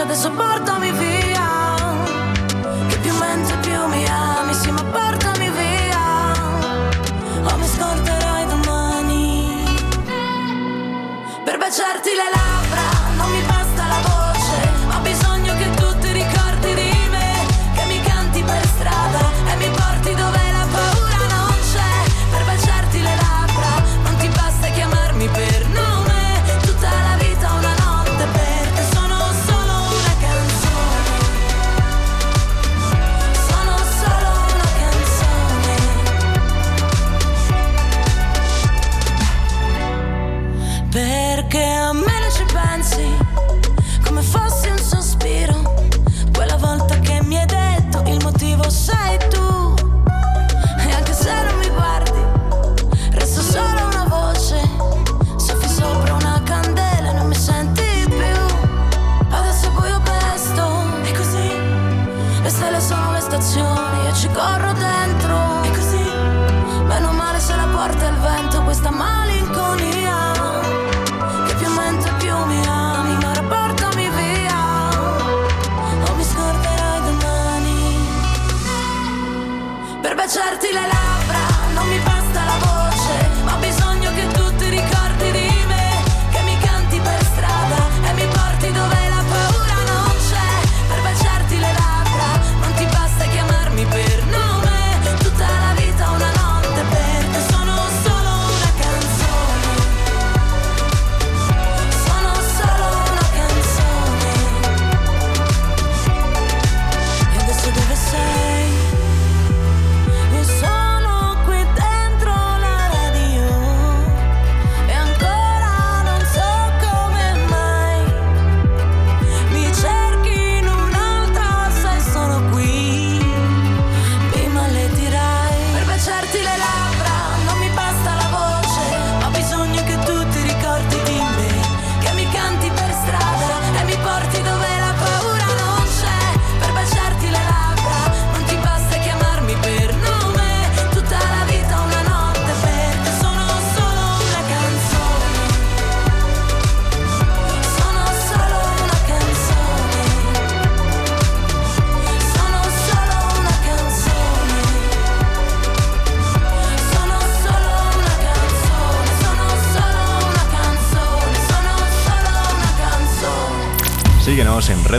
faccia 0.00 0.02
adesso 0.02 0.30
porto 0.30 0.69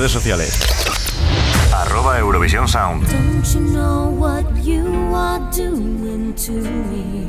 redes 0.02 0.14
sociales. 0.14 0.60
Arroba 1.72 2.18
Eurovisión 2.18 2.68
Sound. 2.68 3.08
Don't 3.08 3.46
you 3.54 3.62
know 3.62 4.10
what 4.10 4.46
you 4.64 5.14
are 5.14 5.40
doing 5.52 6.34
to 6.34 6.52
me? 6.52 7.28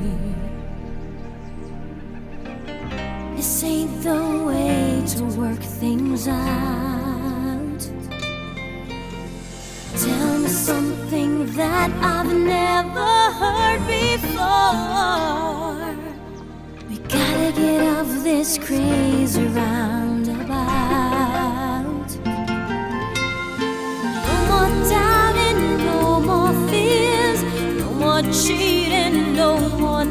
This 3.37 3.63
ain't 3.63 4.03
the 4.03 4.45
way 4.47 5.03
to 5.15 5.25
work 5.39 5.61
things 5.81 6.27
out. 6.29 7.81
Tell 9.99 10.39
me 10.39 10.49
something 10.49 11.53
that 11.55 11.91
I've 12.01 12.33
never 12.33 13.13
heard 13.41 13.87
before. 13.87 14.33
We 16.89 16.97
gotta 17.07 17.53
get 17.55 17.83
off 17.99 18.09
this 18.23 18.57
crazy 18.57 19.45
roundabout. 19.45 20.22
No 28.33 28.39
more 28.39 28.45
cheating, 28.47 29.35
no 29.35 29.59
more 29.79 30.05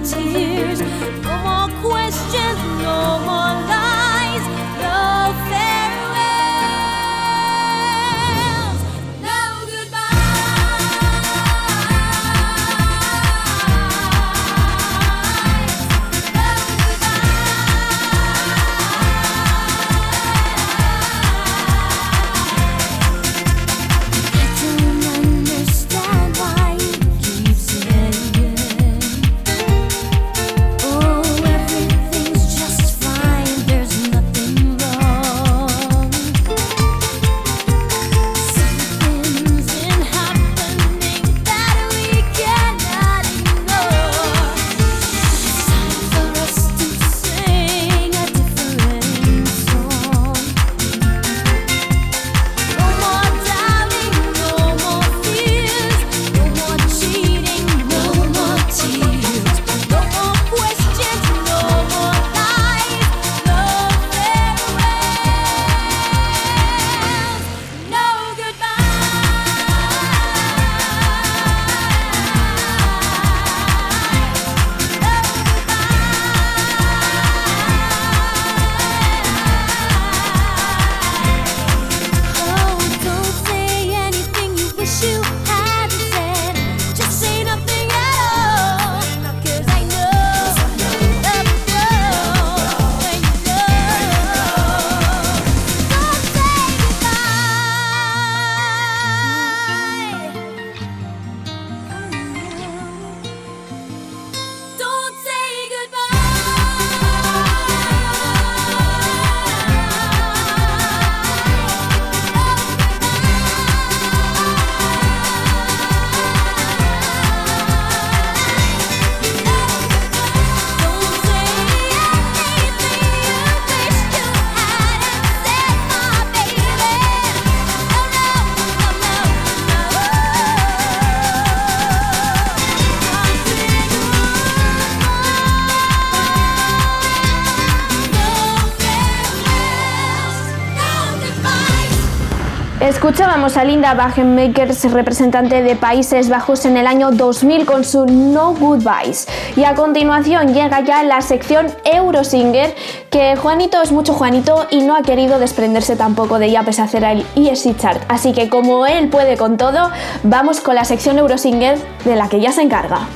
Escuchábamos 143.41 143.57
a 143.57 143.63
Linda 143.63 143.95
Wagenmakers, 143.95 144.91
representante 144.91 145.63
de 145.63 145.75
Países 145.75 146.29
Bajos 146.29 146.63
en 146.65 146.77
el 146.77 146.85
año 146.85 147.09
2000 147.09 147.65
con 147.65 147.83
su 147.83 148.05
No 148.05 148.53
Goodbyes. 148.53 149.27
Y 149.55 149.63
a 149.63 149.73
continuación 149.73 150.53
llega 150.53 150.81
ya 150.81 151.01
la 151.01 151.21
sección 151.21 151.65
Eurosinger, 151.83 152.75
que 153.09 153.35
Juanito 153.35 153.81
es 153.81 153.91
mucho 153.91 154.13
Juanito 154.13 154.67
y 154.69 154.83
no 154.83 154.95
ha 154.95 155.01
querido 155.01 155.39
desprenderse 155.39 155.95
tampoco 155.95 156.37
de 156.37 156.45
ella 156.45 156.61
pese 156.61 156.81
a 156.81 156.85
hacer 156.85 157.03
el 157.03 157.25
ESC 157.35 157.75
Chart. 157.79 158.03
Así 158.09 158.31
que 158.31 158.47
como 158.47 158.85
él 158.85 159.09
puede 159.09 159.37
con 159.37 159.57
todo, 159.57 159.89
vamos 160.21 160.61
con 160.61 160.75
la 160.75 160.85
sección 160.85 161.17
Eurosinger 161.17 161.79
de 162.05 162.15
la 162.15 162.29
que 162.29 162.41
ya 162.41 162.51
se 162.51 162.61
encarga. 162.61 163.07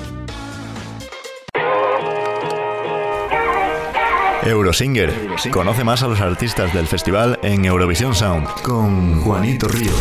Eurosinger. 4.46 5.12
Conoce 5.52 5.84
más 5.84 6.04
a 6.04 6.08
los 6.08 6.22
artistas 6.22 6.72
del 6.74 6.86
festival 6.86 7.40
en 7.42 7.66
Eurovisión 7.66 8.14
Sound 8.14 8.48
con 8.62 9.22
Juanito 9.22 9.68
Ríos. 9.68 10.00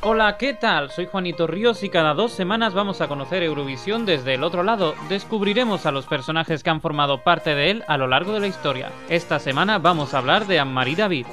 Hola, 0.00 0.36
¿qué 0.36 0.54
tal? 0.54 0.90
Soy 0.90 1.06
Juanito 1.06 1.46
Ríos 1.46 1.82
y 1.82 1.88
cada 1.88 2.14
dos 2.14 2.32
semanas 2.32 2.74
vamos 2.74 3.00
a 3.00 3.08
conocer 3.08 3.42
Eurovisión 3.42 4.04
desde 4.06 4.34
el 4.34 4.44
otro 4.44 4.62
lado. 4.62 4.94
Descubriremos 5.08 5.86
a 5.86 5.92
los 5.92 6.06
personajes 6.06 6.62
que 6.62 6.70
han 6.70 6.82
formado 6.82 7.22
parte 7.22 7.54
de 7.54 7.70
él 7.70 7.84
a 7.88 7.96
lo 7.96 8.06
largo 8.06 8.32
de 8.32 8.40
la 8.40 8.46
historia. 8.46 8.92
Esta 9.08 9.38
semana 9.38 9.78
vamos 9.78 10.14
a 10.14 10.18
hablar 10.18 10.46
de 10.46 10.60
Anne-Marie 10.60 10.96
David. 10.96 11.26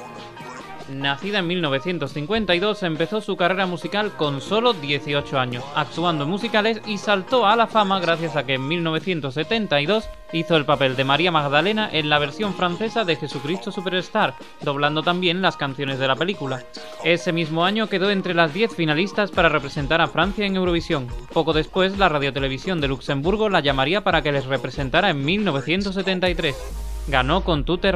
Nacida 0.88 1.38
en 1.38 1.46
1952, 1.46 2.82
empezó 2.82 3.20
su 3.20 3.36
carrera 3.36 3.66
musical 3.66 4.12
con 4.16 4.40
solo 4.40 4.72
18 4.72 5.38
años, 5.38 5.64
actuando 5.74 6.24
en 6.24 6.30
musicales 6.30 6.80
y 6.86 6.98
saltó 6.98 7.46
a 7.46 7.56
la 7.56 7.66
fama 7.66 8.00
gracias 8.00 8.36
a 8.36 8.44
que 8.44 8.54
en 8.54 8.66
1972 8.66 10.08
hizo 10.32 10.56
el 10.56 10.64
papel 10.64 10.96
de 10.96 11.04
María 11.04 11.30
Magdalena 11.30 11.88
en 11.92 12.08
la 12.08 12.18
versión 12.18 12.54
francesa 12.54 13.04
de 13.04 13.16
Jesucristo 13.16 13.70
Superstar, 13.70 14.34
doblando 14.62 15.02
también 15.02 15.42
las 15.42 15.56
canciones 15.56 15.98
de 15.98 16.08
la 16.08 16.16
película. 16.16 16.64
Ese 17.04 17.32
mismo 17.32 17.64
año 17.64 17.88
quedó 17.88 18.10
entre 18.10 18.34
las 18.34 18.52
10 18.52 18.74
finalistas 18.74 19.30
para 19.30 19.48
representar 19.48 20.00
a 20.00 20.08
Francia 20.08 20.46
en 20.46 20.56
Eurovisión. 20.56 21.06
Poco 21.32 21.52
después, 21.52 21.98
la 21.98 22.08
radiotelevisión 22.08 22.80
de 22.80 22.88
Luxemburgo 22.88 23.48
la 23.48 23.60
llamaría 23.60 24.02
para 24.02 24.22
que 24.22 24.32
les 24.32 24.46
representara 24.46 25.10
en 25.10 25.24
1973 25.24 26.91
ganó 27.08 27.42
con 27.42 27.64
Tu 27.64 27.78
te 27.78 27.92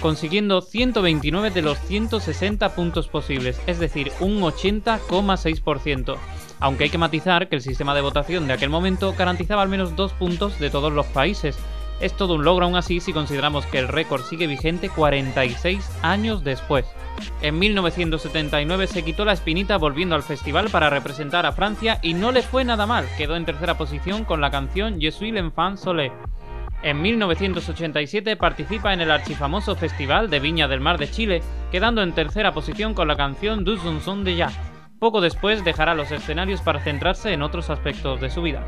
consiguiendo 0.00 0.60
129 0.60 1.50
de 1.50 1.62
los 1.62 1.78
160 1.80 2.74
puntos 2.74 3.08
posibles, 3.08 3.60
es 3.66 3.78
decir, 3.78 4.12
un 4.20 4.40
80,6%. 4.40 6.16
Aunque 6.60 6.84
hay 6.84 6.90
que 6.90 6.98
matizar 6.98 7.48
que 7.48 7.56
el 7.56 7.62
sistema 7.62 7.94
de 7.94 8.00
votación 8.00 8.46
de 8.46 8.54
aquel 8.54 8.70
momento 8.70 9.14
garantizaba 9.16 9.62
al 9.62 9.68
menos 9.68 9.96
dos 9.96 10.12
puntos 10.12 10.58
de 10.58 10.70
todos 10.70 10.92
los 10.92 11.06
países. 11.06 11.58
Es 12.00 12.12
todo 12.14 12.34
un 12.34 12.44
logro 12.44 12.66
aún 12.66 12.76
así 12.76 13.00
si 13.00 13.12
consideramos 13.12 13.66
que 13.66 13.78
el 13.78 13.88
récord 13.88 14.22
sigue 14.22 14.46
vigente 14.46 14.88
46 14.88 15.84
años 16.02 16.44
después. 16.44 16.86
En 17.42 17.58
1979 17.58 18.86
se 18.86 19.04
quitó 19.04 19.24
la 19.24 19.32
espinita 19.32 19.76
volviendo 19.76 20.14
al 20.14 20.22
festival 20.22 20.70
para 20.70 20.90
representar 20.90 21.46
a 21.46 21.52
Francia 21.52 21.98
y 22.02 22.14
no 22.14 22.30
le 22.30 22.42
fue 22.42 22.64
nada 22.64 22.86
mal, 22.86 23.06
quedó 23.16 23.34
en 23.34 23.44
tercera 23.44 23.76
posición 23.76 24.24
con 24.24 24.40
la 24.40 24.52
canción 24.52 25.00
Je 25.00 25.10
suis 25.10 25.32
l'enfant 25.32 25.76
soleil. 25.76 26.12
En 26.82 27.02
1987 27.02 28.36
participa 28.36 28.92
en 28.92 29.00
el 29.00 29.10
archifamoso 29.10 29.74
Festival 29.74 30.30
de 30.30 30.38
Viña 30.38 30.68
del 30.68 30.80
Mar 30.80 30.96
de 30.98 31.10
Chile, 31.10 31.42
quedando 31.72 32.02
en 32.02 32.12
tercera 32.12 32.52
posición 32.52 32.94
con 32.94 33.08
la 33.08 33.16
canción 33.16 33.64
Deux 33.64 33.82
chansons 33.82 34.24
de 34.24 34.36
ya. 34.36 34.50
Poco 35.00 35.20
después 35.20 35.64
dejará 35.64 35.94
los 35.94 36.12
escenarios 36.12 36.60
para 36.60 36.80
centrarse 36.80 37.32
en 37.32 37.42
otros 37.42 37.70
aspectos 37.70 38.20
de 38.20 38.30
su 38.30 38.42
vida. 38.42 38.64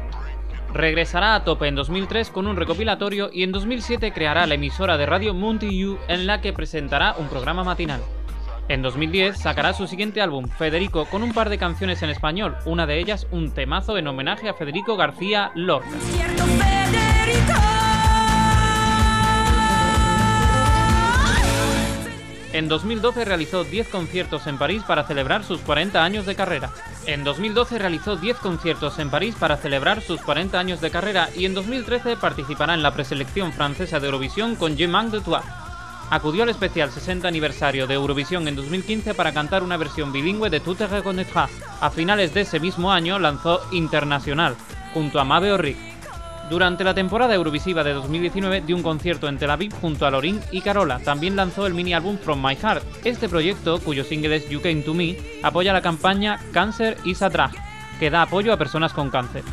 Regresará 0.74 1.36
a 1.36 1.44
tope 1.44 1.68
en 1.68 1.76
2003 1.76 2.30
con 2.30 2.48
un 2.48 2.56
recopilatorio 2.56 3.30
y 3.32 3.44
en 3.44 3.52
2007 3.52 4.12
creará 4.12 4.46
la 4.46 4.54
emisora 4.54 4.96
de 4.96 5.06
radio 5.06 5.32
Monty 5.32 5.84
U 5.84 5.98
en 6.08 6.26
la 6.26 6.40
que 6.40 6.52
presentará 6.52 7.14
un 7.16 7.28
programa 7.28 7.62
matinal. 7.62 8.00
En 8.68 8.82
2010 8.82 9.36
sacará 9.36 9.72
su 9.72 9.86
siguiente 9.86 10.20
álbum, 10.20 10.48
Federico, 10.48 11.06
con 11.06 11.24
un 11.24 11.32
par 11.32 11.48
de 11.48 11.58
canciones 11.58 12.02
en 12.02 12.10
español, 12.10 12.56
una 12.66 12.86
de 12.86 12.98
ellas 12.98 13.26
un 13.32 13.52
temazo 13.52 13.98
en 13.98 14.06
homenaje 14.06 14.48
a 14.48 14.54
Federico 14.54 14.96
García 14.96 15.50
Lorca. 15.54 15.88
En 22.52 22.68
2012 22.68 23.24
realizó 23.24 23.62
10 23.62 23.88
conciertos 23.88 24.46
en 24.48 24.58
París 24.58 24.82
para 24.84 25.04
celebrar 25.04 25.44
sus 25.44 25.60
40 25.60 26.02
años 26.02 26.26
de 26.26 26.34
carrera. 26.34 26.70
En 27.06 27.22
2012 27.22 27.78
realizó 27.78 28.16
10 28.16 28.38
conciertos 28.38 28.98
en 28.98 29.08
París 29.08 29.36
para 29.38 29.56
celebrar 29.56 30.00
sus 30.00 30.20
40 30.20 30.58
años 30.58 30.80
de 30.80 30.90
carrera 30.90 31.28
y 31.36 31.44
en 31.44 31.54
2013 31.54 32.16
participará 32.16 32.74
en 32.74 32.82
la 32.82 32.92
preselección 32.92 33.52
francesa 33.52 34.00
de 34.00 34.06
Eurovisión 34.06 34.56
con 34.56 34.76
Je 34.76 34.88
manque 34.88 35.18
de 35.18 35.22
toi. 35.22 35.40
Acudió 36.10 36.42
al 36.42 36.48
especial 36.48 36.90
60 36.90 37.28
aniversario 37.28 37.86
de 37.86 37.94
Eurovisión 37.94 38.48
en 38.48 38.56
2015 38.56 39.14
para 39.14 39.32
cantar 39.32 39.62
una 39.62 39.76
versión 39.76 40.12
bilingüe 40.12 40.50
de 40.50 40.58
Tout 40.58 40.76
te 40.76 40.88
reconnaîtras. 40.88 41.52
A 41.80 41.90
finales 41.90 42.34
de 42.34 42.40
ese 42.40 42.58
mismo 42.58 42.90
año 42.90 43.20
lanzó 43.20 43.60
Internacional, 43.70 44.56
junto 44.92 45.20
a 45.20 45.24
Mabe 45.24 45.52
Orric. 45.52 45.89
Durante 46.50 46.82
la 46.82 46.94
temporada 46.94 47.32
Eurovisiva 47.32 47.84
de 47.84 47.92
2019 47.92 48.62
dio 48.62 48.74
un 48.74 48.82
concierto 48.82 49.28
en 49.28 49.38
Tel 49.38 49.50
Aviv 49.50 49.72
junto 49.80 50.04
a 50.04 50.10
Lorin 50.10 50.40
y 50.50 50.62
Carola. 50.62 50.98
También 50.98 51.36
lanzó 51.36 51.64
el 51.64 51.74
mini 51.74 51.94
álbum 51.94 52.18
From 52.18 52.44
My 52.44 52.56
Heart. 52.56 52.82
Este 53.04 53.28
proyecto, 53.28 53.78
cuyo 53.78 54.02
single 54.02 54.34
es 54.34 54.48
You 54.48 54.60
Came 54.60 54.82
to 54.82 54.92
Me, 54.92 55.16
apoya 55.44 55.72
la 55.72 55.80
campaña 55.80 56.40
Cancer 56.52 56.96
is 57.04 57.22
a 57.22 57.28
Drag, 57.28 57.52
que 58.00 58.10
da 58.10 58.22
apoyo 58.22 58.52
a 58.52 58.56
personas 58.56 58.92
con 58.92 59.10
cáncer. 59.10 59.44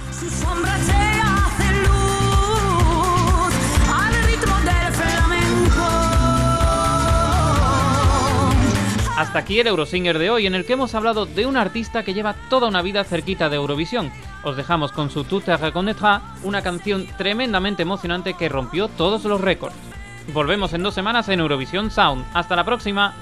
Hasta 9.18 9.40
aquí 9.40 9.60
el 9.60 9.66
Eurosinger 9.66 10.20
de 10.20 10.30
hoy, 10.30 10.46
en 10.46 10.54
el 10.54 10.64
que 10.64 10.74
hemos 10.74 10.94
hablado 10.94 11.26
de 11.26 11.48
un 11.48 11.58
artista 11.58 12.04
que 12.04 12.14
lleva 12.14 12.36
toda 12.52 12.68
una 12.68 12.84
vida 12.84 13.04
cerquita 13.04 13.50
de 13.50 13.56
Eurovisión. 13.56 14.12
Os 14.44 14.56
dejamos 14.56 14.92
con 14.92 15.10
su 15.10 15.24
Tout 15.24 15.44
te 15.44 15.58
reconnaîtras, 15.58 16.22
una 16.44 16.62
canción 16.62 17.08
tremendamente 17.18 17.82
emocionante 17.82 18.36
que 18.36 18.48
rompió 18.48 18.90
todos 18.90 19.24
los 19.24 19.42
récords. 19.42 19.76
Volvemos 20.36 20.72
en 20.74 20.84
dos 20.84 20.94
semanas 20.94 21.30
en 21.30 21.40
Eurovisión 21.40 21.90
Sound. 21.90 22.26
Hasta 22.36 22.56
la 22.56 22.64
próxima. 22.64 23.16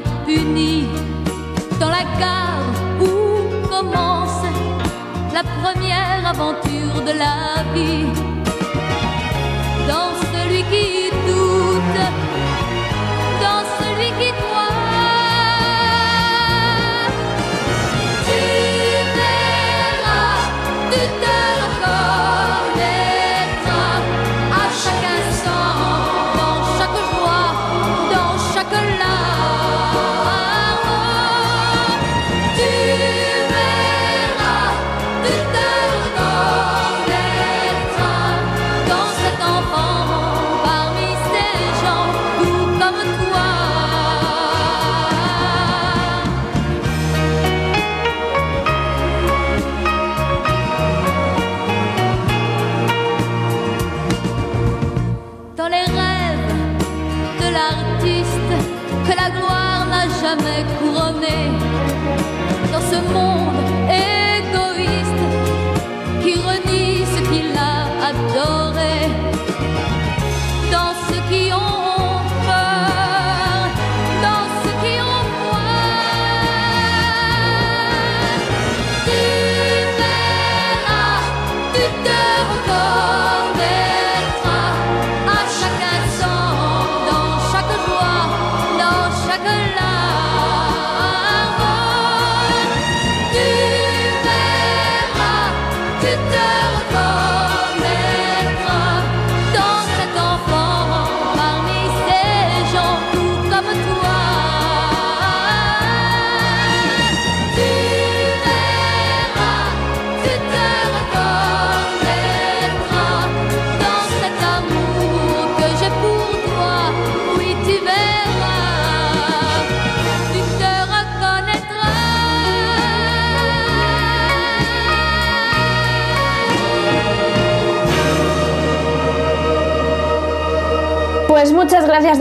Puni, 0.00 0.86
dans 1.78 1.90
la 1.90 2.04
gare 2.18 2.64
où 3.00 3.68
commence 3.68 4.44
la 5.34 5.42
première 5.60 6.26
aventure 6.26 7.02
de 7.04 7.12
la 7.18 7.62
vie, 7.74 8.06
dans 9.86 10.12
celui 10.32 10.62
qui 10.72 11.10
doute, 11.26 12.00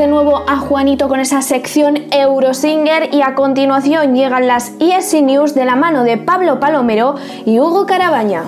de 0.01 0.07
nuevo 0.07 0.43
a 0.49 0.57
Juanito 0.57 1.07
con 1.07 1.19
esa 1.19 1.43
sección 1.43 2.07
Eurosinger 2.11 3.13
y 3.13 3.21
a 3.21 3.35
continuación 3.35 4.15
llegan 4.15 4.47
las 4.47 4.71
ESC 4.79 5.21
News 5.21 5.53
de 5.53 5.63
la 5.63 5.75
mano 5.75 6.03
de 6.03 6.17
Pablo 6.17 6.59
Palomero 6.59 7.17
y 7.45 7.59
Hugo 7.59 7.85
Carabaña. 7.85 8.45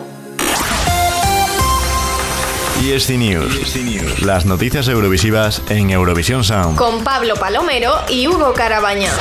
ESC 2.84 3.12
News. 3.12 4.24
Las 4.24 4.48
noticias 4.48 4.88
eurovisivas 4.88 5.62
en 5.70 5.92
Eurovisión 5.92 6.44
Sound. 6.44 6.76
Con 6.76 7.04
Pablo 7.04 7.36
Palomero 7.36 7.94
y 8.10 8.28
Hugo 8.28 8.54
Carabaña. 8.54 9.12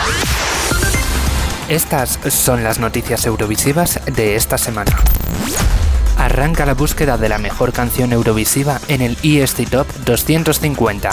Estas 1.68 2.18
son 2.30 2.64
las 2.64 2.78
noticias 2.78 3.26
eurovisivas 3.26 4.01
de 4.07 4.37
esta 4.37 4.57
semana. 4.57 4.97
Arranca 6.16 6.64
la 6.64 6.72
búsqueda 6.72 7.18
de 7.18 7.28
la 7.28 7.37
mejor 7.37 7.74
canción 7.74 8.11
eurovisiva 8.11 8.80
en 8.89 9.03
el 9.03 9.18
ESC 9.22 9.68
Top 9.68 9.87
250. 10.07 11.11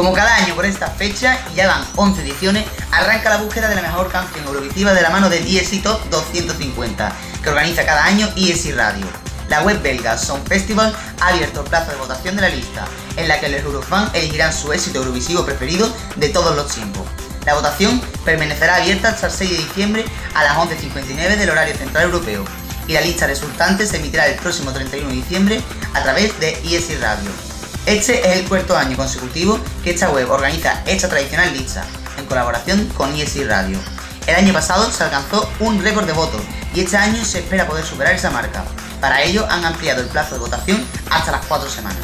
Como 0.00 0.14
cada 0.14 0.34
año 0.34 0.54
por 0.54 0.64
esta 0.64 0.86
fecha, 0.86 1.38
y 1.52 1.56
ya 1.56 1.66
van 1.66 1.84
11 1.94 2.22
ediciones, 2.22 2.64
arranca 2.90 3.28
la 3.28 3.36
búsqueda 3.36 3.68
de 3.68 3.74
la 3.74 3.82
mejor 3.82 4.10
canción 4.10 4.46
eurovisiva 4.46 4.94
de 4.94 5.02
la 5.02 5.10
mano 5.10 5.28
del 5.28 5.46
ESC 5.46 5.82
Top 5.82 6.00
250, 6.08 7.12
que 7.42 7.48
organiza 7.50 7.84
cada 7.84 8.06
año 8.06 8.26
ESC 8.34 8.74
Radio. 8.74 9.06
La 9.50 9.60
web 9.60 9.82
belga 9.82 10.16
Song 10.16 10.40
Festival 10.48 10.96
ha 11.20 11.28
abierto 11.28 11.60
el 11.60 11.68
plazo 11.68 11.90
de 11.90 11.98
votación 11.98 12.34
de 12.34 12.40
la 12.40 12.48
lista, 12.48 12.86
en 13.16 13.28
la 13.28 13.40
que 13.40 13.50
los 13.50 13.60
Eurofans 13.60 14.14
elegirán 14.14 14.54
su 14.54 14.72
éxito 14.72 15.00
eurovisivo 15.00 15.44
preferido 15.44 15.94
de 16.16 16.30
todos 16.30 16.56
los 16.56 16.72
tiempos. 16.72 17.02
La 17.44 17.52
votación 17.52 18.00
permanecerá 18.24 18.76
abierta 18.76 19.10
hasta 19.10 19.26
el 19.26 19.32
6 19.34 19.50
de 19.50 19.56
diciembre 19.58 20.04
a 20.32 20.44
las 20.44 20.56
11.59 20.56 21.36
del 21.36 21.50
horario 21.50 21.76
central 21.76 22.04
europeo, 22.04 22.46
y 22.88 22.94
la 22.94 23.02
lista 23.02 23.26
resultante 23.26 23.86
se 23.86 23.98
emitirá 23.98 24.28
el 24.28 24.36
próximo 24.36 24.72
31 24.72 25.10
de 25.10 25.14
diciembre 25.14 25.60
a 25.92 26.02
través 26.02 26.40
de 26.40 26.52
ESC 26.64 27.02
Radio. 27.02 27.49
Este 27.86 28.20
es 28.20 28.38
el 28.38 28.48
cuarto 28.48 28.76
año 28.76 28.96
consecutivo 28.96 29.58
que 29.82 29.90
esta 29.90 30.10
web 30.10 30.30
organiza 30.30 30.82
esta 30.86 31.08
tradicional 31.08 31.52
lista, 31.52 31.84
en 32.18 32.26
colaboración 32.26 32.86
con 32.96 33.14
ESI 33.14 33.44
Radio. 33.44 33.78
El 34.26 34.36
año 34.36 34.52
pasado 34.52 34.92
se 34.92 35.02
alcanzó 35.02 35.50
un 35.60 35.82
récord 35.82 36.06
de 36.06 36.12
votos 36.12 36.42
y 36.74 36.80
este 36.80 36.98
año 36.98 37.24
se 37.24 37.38
espera 37.38 37.66
poder 37.66 37.84
superar 37.84 38.14
esa 38.14 38.30
marca. 38.30 38.64
Para 39.00 39.22
ello 39.22 39.46
han 39.50 39.64
ampliado 39.64 40.02
el 40.02 40.08
plazo 40.08 40.34
de 40.34 40.40
votación 40.40 40.84
hasta 41.10 41.32
las 41.32 41.46
4 41.46 41.70
semanas. 41.70 42.02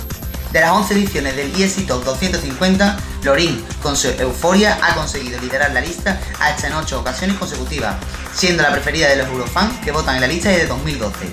De 0.51 0.61
las 0.61 0.71
11 0.71 0.95
ediciones 0.95 1.37
del 1.37 1.55
ESI 1.55 1.83
Top 1.83 2.03
250, 2.05 2.97
Lorin, 3.23 3.63
con 3.83 3.97
su 3.97 4.09
euforia, 4.09 4.79
ha 4.83 4.95
conseguido 4.95 5.39
liderar 5.41 5.73
la 5.73 5.83
lista 5.83 6.19
hasta 6.41 6.69
en 6.69 6.73
8 6.73 7.01
ocasiones 7.01 7.37
consecutivas, 7.37 7.97
siendo 8.35 8.63
la 8.63 8.73
preferida 8.73 9.09
de 9.09 9.17
los 9.17 9.29
Eurofans 9.29 9.79
que 9.85 9.93
votan 9.93 10.15
en 10.15 10.23
la 10.23 10.27
lista 10.27 10.49
desde 10.49 10.69
2012. 10.69 11.27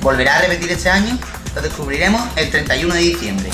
¿Volverá 0.00 0.38
a 0.38 0.40
repetir 0.40 0.72
este 0.72 0.88
año? 0.88 1.18
Lo 1.54 1.60
descubriremos 1.60 2.22
el 2.36 2.50
31 2.50 2.94
de 2.94 3.00
diciembre. 3.00 3.50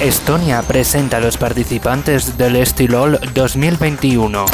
Estonia 0.00 0.62
presenta 0.62 1.18
a 1.18 1.20
los 1.20 1.36
participantes 1.36 2.38
del 2.38 2.56
Estilol 2.56 3.20
2021. 3.34 4.46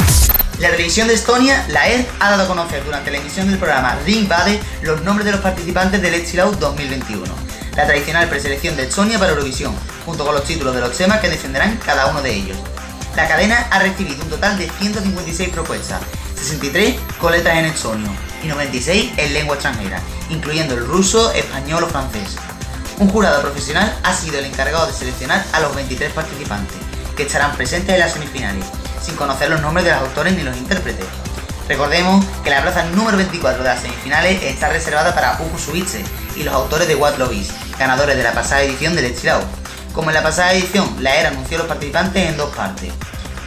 La 0.59 0.71
televisión 0.71 1.07
de 1.07 1.13
Estonia, 1.13 1.65
la 1.69 1.87
ERT, 1.87 2.07
ha 2.19 2.31
dado 2.31 2.43
a 2.43 2.47
conocer 2.47 2.83
durante 2.83 3.11
la 3.11 3.17
emisión 3.17 3.47
del 3.49 3.59
programa 3.59 3.97
Ring 4.05 4.27
Bade 4.27 4.59
los 4.81 5.03
nombres 5.03 5.25
de 5.25 5.31
los 5.31 5.41
participantes 5.41 6.01
del 6.01 6.15
Estilau 6.15 6.51
2021, 6.57 7.23
la 7.75 7.85
tradicional 7.85 8.27
preselección 8.27 8.75
de 8.75 8.83
Estonia 8.83 9.17
para 9.17 9.31
Eurovisión, 9.31 9.73
junto 10.05 10.25
con 10.25 10.33
los 10.33 10.43
títulos 10.43 10.75
de 10.75 10.81
los 10.81 10.97
temas 10.97 11.19
que 11.19 11.29
defenderán 11.29 11.77
cada 11.85 12.07
uno 12.07 12.21
de 12.21 12.33
ellos. 12.33 12.57
La 13.15 13.27
cadena 13.27 13.67
ha 13.71 13.79
recibido 13.79 14.21
un 14.21 14.29
total 14.29 14.57
de 14.57 14.69
156 14.69 15.49
propuestas, 15.49 16.01
63 16.35 16.95
con 17.19 17.31
letras 17.31 17.57
en 17.57 17.65
estonio 17.65 18.24
y 18.43 18.47
96 18.47 19.13
en 19.17 19.33
lengua 19.33 19.55
extranjera, 19.55 20.01
incluyendo 20.29 20.73
el 20.75 20.85
ruso, 20.85 21.31
español 21.33 21.83
o 21.83 21.87
francés. 21.87 22.35
Un 22.97 23.09
jurado 23.09 23.41
profesional 23.41 23.93
ha 24.03 24.13
sido 24.13 24.39
el 24.39 24.45
encargado 24.45 24.87
de 24.87 24.93
seleccionar 24.93 25.43
a 25.51 25.59
los 25.59 25.75
23 25.75 26.13
participantes, 26.13 26.77
que 27.15 27.23
estarán 27.23 27.55
presentes 27.55 27.93
en 27.93 27.99
las 27.99 28.13
semifinales, 28.13 28.65
sin 29.01 29.15
conocer 29.15 29.49
los 29.49 29.61
nombres 29.61 29.85
de 29.85 29.91
los 29.91 30.01
autores 30.01 30.33
ni 30.33 30.43
los 30.43 30.55
intérpretes. 30.55 31.05
Recordemos 31.67 32.23
que 32.43 32.51
la 32.51 32.61
plaza 32.61 32.85
número 32.85 33.17
24 33.17 33.63
de 33.63 33.69
las 33.69 33.81
semifinales 33.81 34.43
está 34.43 34.69
reservada 34.69 35.15
para 35.15 35.37
Uku 35.41 35.57
Suiche 35.57 36.03
y 36.35 36.43
los 36.43 36.53
autores 36.53 36.87
de 36.87 36.95
What 36.95 37.17
Love 37.17 37.33
Is, 37.33 37.49
ganadores 37.77 38.15
de 38.15 38.23
la 38.23 38.33
pasada 38.33 38.61
edición 38.61 38.95
del 38.95 39.05
Estirao. 39.05 39.41
Como 39.91 40.09
en 40.09 40.15
la 40.15 40.23
pasada 40.23 40.53
edición, 40.53 40.95
la 40.99 41.15
ERA 41.15 41.29
anunció 41.29 41.57
a 41.57 41.59
los 41.59 41.67
participantes 41.67 42.29
en 42.29 42.37
dos 42.37 42.53
partes. 42.55 42.91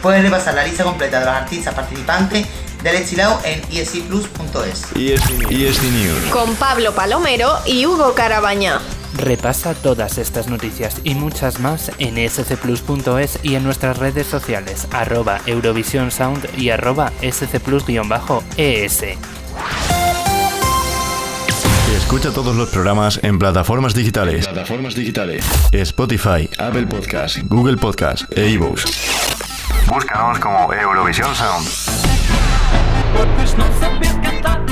Puedes 0.01 0.21
repasar 0.21 0.53
la 0.53 0.63
lista 0.63 0.83
completa 0.83 1.19
de 1.19 1.25
los 1.25 1.33
artistas 1.33 1.73
participantes 1.73 2.45
del 2.83 2.95
Estilao 2.95 3.39
en 3.43 3.61
esplus.es. 3.71 4.85
ESC 4.95 5.83
News. 5.83 6.23
Con 6.31 6.55
Pablo 6.55 6.93
Palomero 6.93 7.57
y 7.65 7.85
Hugo 7.85 8.13
Carabaña. 8.13 8.79
Repasa 9.15 9.73
todas 9.73 10.17
estas 10.17 10.47
noticias 10.47 11.01
y 11.03 11.15
muchas 11.15 11.59
más 11.59 11.91
en 11.97 12.29
scplus.es 12.29 13.39
y 13.43 13.55
en 13.55 13.63
nuestras 13.63 13.97
redes 13.97 14.27
sociales 14.27 14.87
arroba 14.91 15.41
Eurovision 15.45 16.11
Sound 16.11 16.47
y 16.57 16.69
arroba 16.69 17.11
scplus-es. 17.21 19.03
Escucha 21.97 22.31
todos 22.31 22.55
los 22.55 22.69
programas 22.69 23.19
en 23.23 23.37
plataformas 23.39 23.93
digitales. 23.93 24.45
Plataformas 24.47 24.95
digitales. 24.95 25.45
Spotify, 25.71 26.49
Apple 26.57 26.87
Podcast, 26.87 27.37
Google 27.43 27.77
Podcast 27.77 28.23
e 28.35 28.49
iVoox. 28.51 28.85
Búscanos 29.87 30.39
como 30.39 30.71
Eurovisión 30.73 31.35
Sound. 31.35 31.67
Podes 33.13 33.53
não 33.55 33.71
saber 33.79 34.13
cantar, 34.21 34.68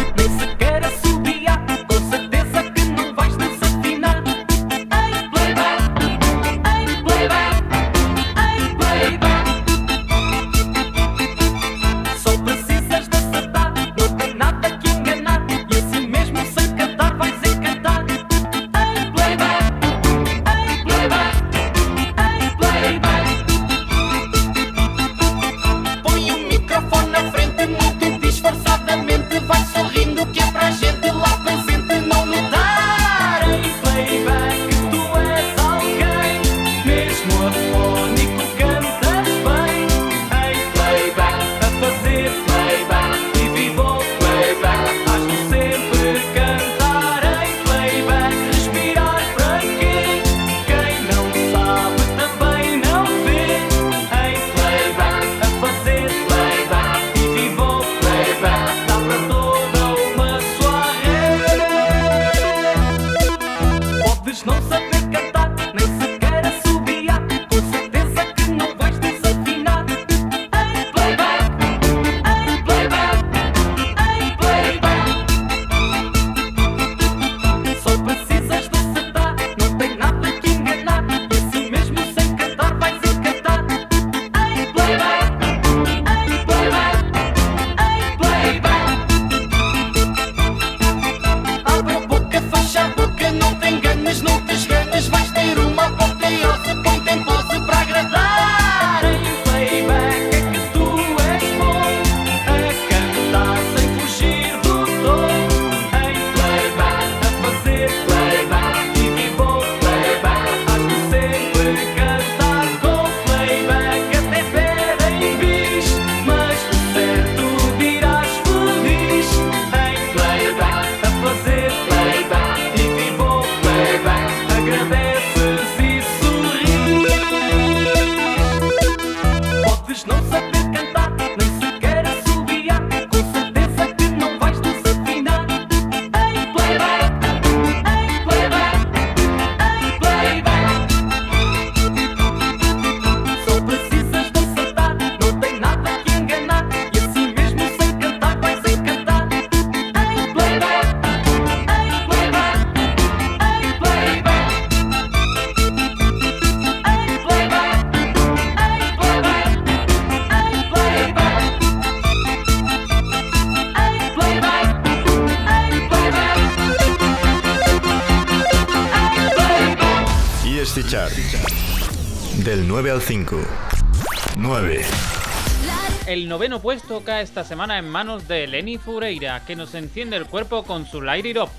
El 176.07 176.29
noveno 176.29 176.61
puesto 176.61 177.03
cae 177.03 177.21
esta 177.21 177.43
semana 177.43 177.77
en 177.77 177.89
manos 177.89 178.29
de 178.29 178.47
Lenny 178.47 178.77
Fureira, 178.77 179.43
que 179.45 179.57
nos 179.57 179.75
enciende 179.75 180.15
el 180.15 180.25
cuerpo 180.25 180.63
con 180.63 180.85
su 180.85 181.01
Light 181.01 181.25
It 181.25 181.37
Up. 181.37 181.49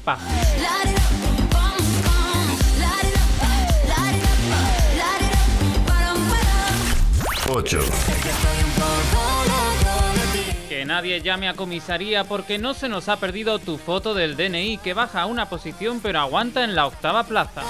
Que 10.70 10.84
nadie 10.86 11.20
llame 11.20 11.51
a 11.51 11.53
comisaría 11.53 12.24
porque 12.24 12.57
no 12.57 12.72
se 12.72 12.88
nos 12.88 13.11
ha 13.11 13.18
perdido 13.18 13.59
tu 13.59 13.76
foto 13.76 14.14
del 14.14 14.34
DNI 14.34 14.78
que 14.78 14.94
baja 14.94 15.20
a 15.20 15.26
una 15.26 15.51
posición 15.51 16.01
pero 16.01 16.20
aguanta 16.20 16.64
en 16.64 16.74
la 16.74 16.86
octava 16.86 17.24
plaza. 17.24 17.62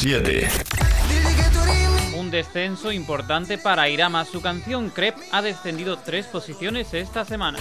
7. 0.00 0.65
Un 2.26 2.32
descenso 2.32 2.90
importante 2.90 3.56
para 3.56 3.88
Irama. 3.88 4.24
Su 4.24 4.42
canción 4.42 4.90
Crep 4.90 5.16
ha 5.30 5.42
descendido 5.42 5.96
tres 5.96 6.26
posiciones 6.26 6.92
esta 6.92 7.24
semana. 7.24 7.60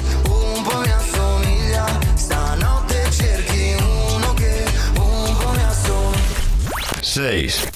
6. 6.99 7.71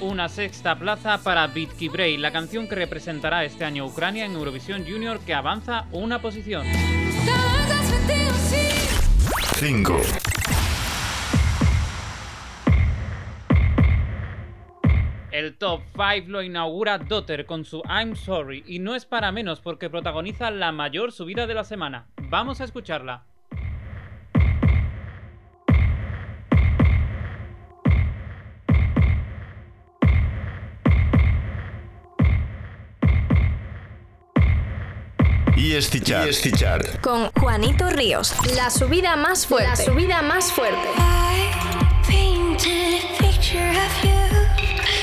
Una 0.00 0.28
sexta 0.28 0.76
plaza 0.76 1.18
para 1.22 1.46
Bitki 1.46 1.88
Bray, 1.88 2.16
la 2.16 2.32
canción 2.32 2.66
que 2.66 2.74
representará 2.74 3.44
este 3.44 3.64
año 3.64 3.86
Ucrania 3.86 4.24
en 4.24 4.32
Eurovisión 4.32 4.84
Junior 4.84 5.20
que 5.20 5.34
avanza 5.34 5.86
una 5.92 6.20
posición. 6.20 6.66
5. 9.54 10.00
El 15.40 15.56
top 15.56 15.80
5 15.94 16.28
lo 16.28 16.42
inaugura 16.42 16.98
Dotter 16.98 17.46
con 17.46 17.64
su 17.64 17.80
I'm 17.88 18.14
Sorry 18.14 18.62
y 18.66 18.78
no 18.78 18.94
es 18.94 19.06
para 19.06 19.32
menos 19.32 19.60
porque 19.60 19.88
protagoniza 19.88 20.50
la 20.50 20.70
mayor 20.70 21.12
subida 21.12 21.46
de 21.46 21.54
la 21.54 21.64
semana. 21.64 22.08
Vamos 22.28 22.60
a 22.60 22.64
escucharla. 22.64 23.24
EST 35.56 36.04
Chart. 36.04 36.28
EST 36.28 36.54
Chart. 36.54 37.00
Con 37.00 37.30
Juanito 37.32 37.88
Ríos. 37.88 38.34
La 38.56 38.68
subida 38.68 39.16
más 39.16 39.46
fuerte. 39.46 39.70
La 39.70 39.76
subida 39.76 40.20
más 40.20 40.52
fuerte. 40.52 40.86
painted 42.06 43.00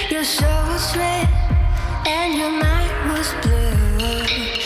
Your 0.10 0.24
soul 0.24 0.48
was 0.68 0.96
red 0.96 1.28
and 2.08 2.34
your 2.34 2.50
mind 2.50 3.12
was 3.12 3.34
blue. 3.42 4.57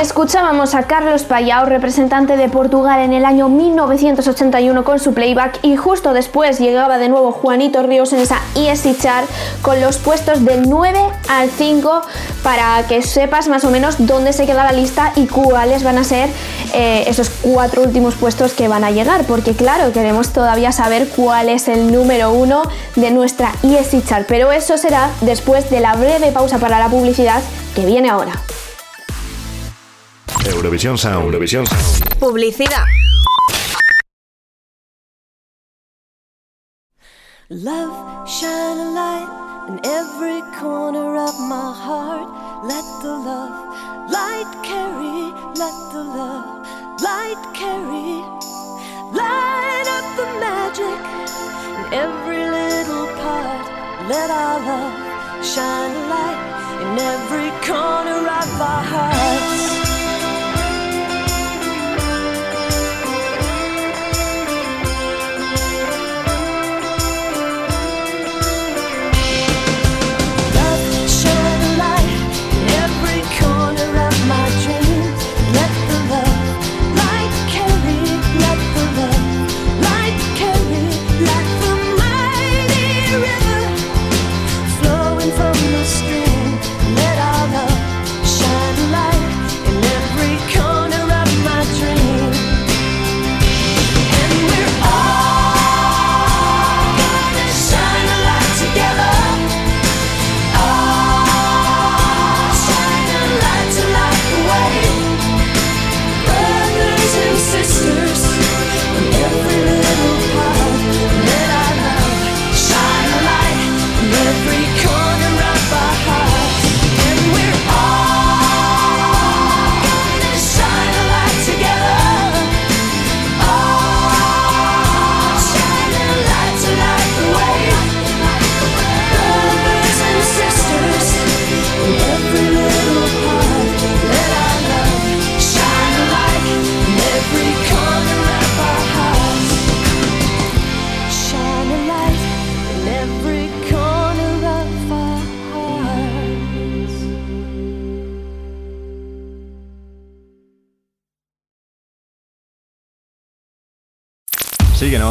Escuchábamos 0.00 0.74
a 0.74 0.82
Carlos 0.82 1.22
Payao, 1.22 1.66
representante 1.66 2.36
de 2.36 2.48
Portugal 2.48 2.98
en 2.98 3.12
el 3.12 3.24
año 3.24 3.48
1981 3.48 4.82
con 4.82 4.98
su 4.98 5.14
playback 5.14 5.60
y 5.62 5.76
justo 5.76 6.12
después 6.12 6.58
llegaba 6.58 6.98
de 6.98 7.08
nuevo 7.08 7.30
Juanito 7.30 7.80
Ríos 7.80 8.12
en 8.12 8.18
esa 8.18 8.40
ESC 8.56 8.98
Chart 9.00 9.26
con 9.62 9.80
los 9.80 9.98
puestos 9.98 10.44
del 10.44 10.68
9 10.68 10.98
al 11.28 11.48
5 11.48 12.02
para 12.42 12.84
que 12.88 13.02
sepas 13.02 13.46
más 13.46 13.64
o 13.64 13.70
menos 13.70 13.94
dónde 13.98 14.32
se 14.32 14.46
queda 14.46 14.64
la 14.64 14.72
lista 14.72 15.12
y 15.14 15.28
cuáles 15.28 15.84
van 15.84 15.98
a 15.98 16.04
ser 16.04 16.28
eh, 16.74 17.04
esos 17.06 17.30
cuatro 17.30 17.82
últimos 17.82 18.16
puestos 18.16 18.52
que 18.52 18.66
van 18.66 18.82
a 18.82 18.90
llegar 18.90 19.24
porque 19.26 19.54
claro, 19.54 19.92
queremos 19.92 20.32
todavía 20.32 20.72
saber 20.72 21.08
cuál 21.08 21.48
es 21.48 21.68
el 21.68 21.92
número 21.92 22.32
uno 22.32 22.62
de 22.96 23.12
nuestra 23.12 23.52
ESC 23.62 24.04
Chart, 24.04 24.26
pero 24.26 24.50
eso 24.50 24.76
será 24.76 25.10
después 25.20 25.70
de 25.70 25.78
la 25.78 25.94
breve 25.94 26.32
pausa 26.32 26.58
para 26.58 26.80
la 26.80 26.88
publicidad 26.88 27.40
que 27.76 27.86
viene 27.86 28.10
ahora. 28.10 28.32
Eurovisión 30.52 30.98
Sound. 30.98 31.24
Eurovisión 31.26 31.66
Sound. 31.66 32.18
Publicidad. 32.18 32.84
Love, 37.50 38.28
shine 38.28 38.78
a 38.78 38.90
light 38.92 39.68
in 39.68 39.80
every 39.84 40.40
corner 40.58 41.16
of 41.16 41.38
my 41.40 41.72
heart. 41.72 42.28
Let 42.64 42.84
the 43.02 43.12
love 43.12 44.10
light 44.10 44.50
carry, 44.62 45.32
let 45.56 45.76
the 45.92 46.02
love 46.02 46.66
light 47.00 47.40
carry. 47.54 48.22
Light 49.12 49.86
up 49.96 50.06
the 50.16 50.26
magic 50.40 51.00
in 51.78 51.84
every 51.92 52.42
little 52.58 53.06
part. 53.20 53.64
Let 54.08 54.30
our 54.30 54.58
love 54.60 55.44
shine 55.44 55.92
a 55.92 56.04
light 56.08 56.40
in 56.82 56.98
every 56.98 57.50
corner 57.66 58.20
of 58.40 58.60
our 58.60 58.82
hearts. 58.92 59.63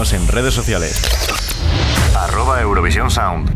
Síguenos 0.03 0.13
en 0.13 0.35
redes 0.35 0.53
sociales. 0.53 1.01
Arroba 2.17 2.59
Eurovisión 2.61 3.09
Sound. 3.09 3.49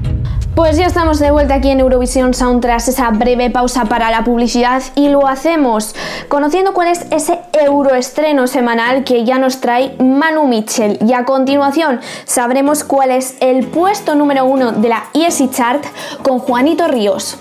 Pues 0.55 0.77
ya 0.77 0.85
estamos 0.85 1.19
de 1.19 1.31
vuelta 1.31 1.55
aquí 1.55 1.69
en 1.69 1.81
Eurovisión 1.81 2.33
Sound 2.33 2.61
tras 2.61 2.87
esa 2.87 3.09
breve 3.11 3.49
pausa 3.49 3.85
para 3.85 4.11
la 4.11 4.23
publicidad 4.23 4.81
y 4.95 5.09
lo 5.09 5.27
hacemos 5.27 5.93
conociendo 6.29 6.73
cuál 6.73 6.87
es 6.87 7.05
ese 7.11 7.39
euroestreno 7.53 8.47
semanal 8.47 9.03
que 9.03 9.25
ya 9.25 9.39
nos 9.39 9.59
trae 9.59 9.95
Manu 9.99 10.47
Mitchell 10.47 10.97
y 11.05 11.13
a 11.13 11.25
continuación 11.25 11.99
sabremos 12.25 12.83
cuál 12.83 13.11
es 13.11 13.35
el 13.41 13.67
puesto 13.67 14.15
número 14.15 14.45
uno 14.45 14.71
de 14.71 14.89
la 14.89 15.05
ESI 15.13 15.49
Chart 15.49 15.83
con 16.21 16.39
Juanito 16.39 16.87
Ríos. 16.87 17.37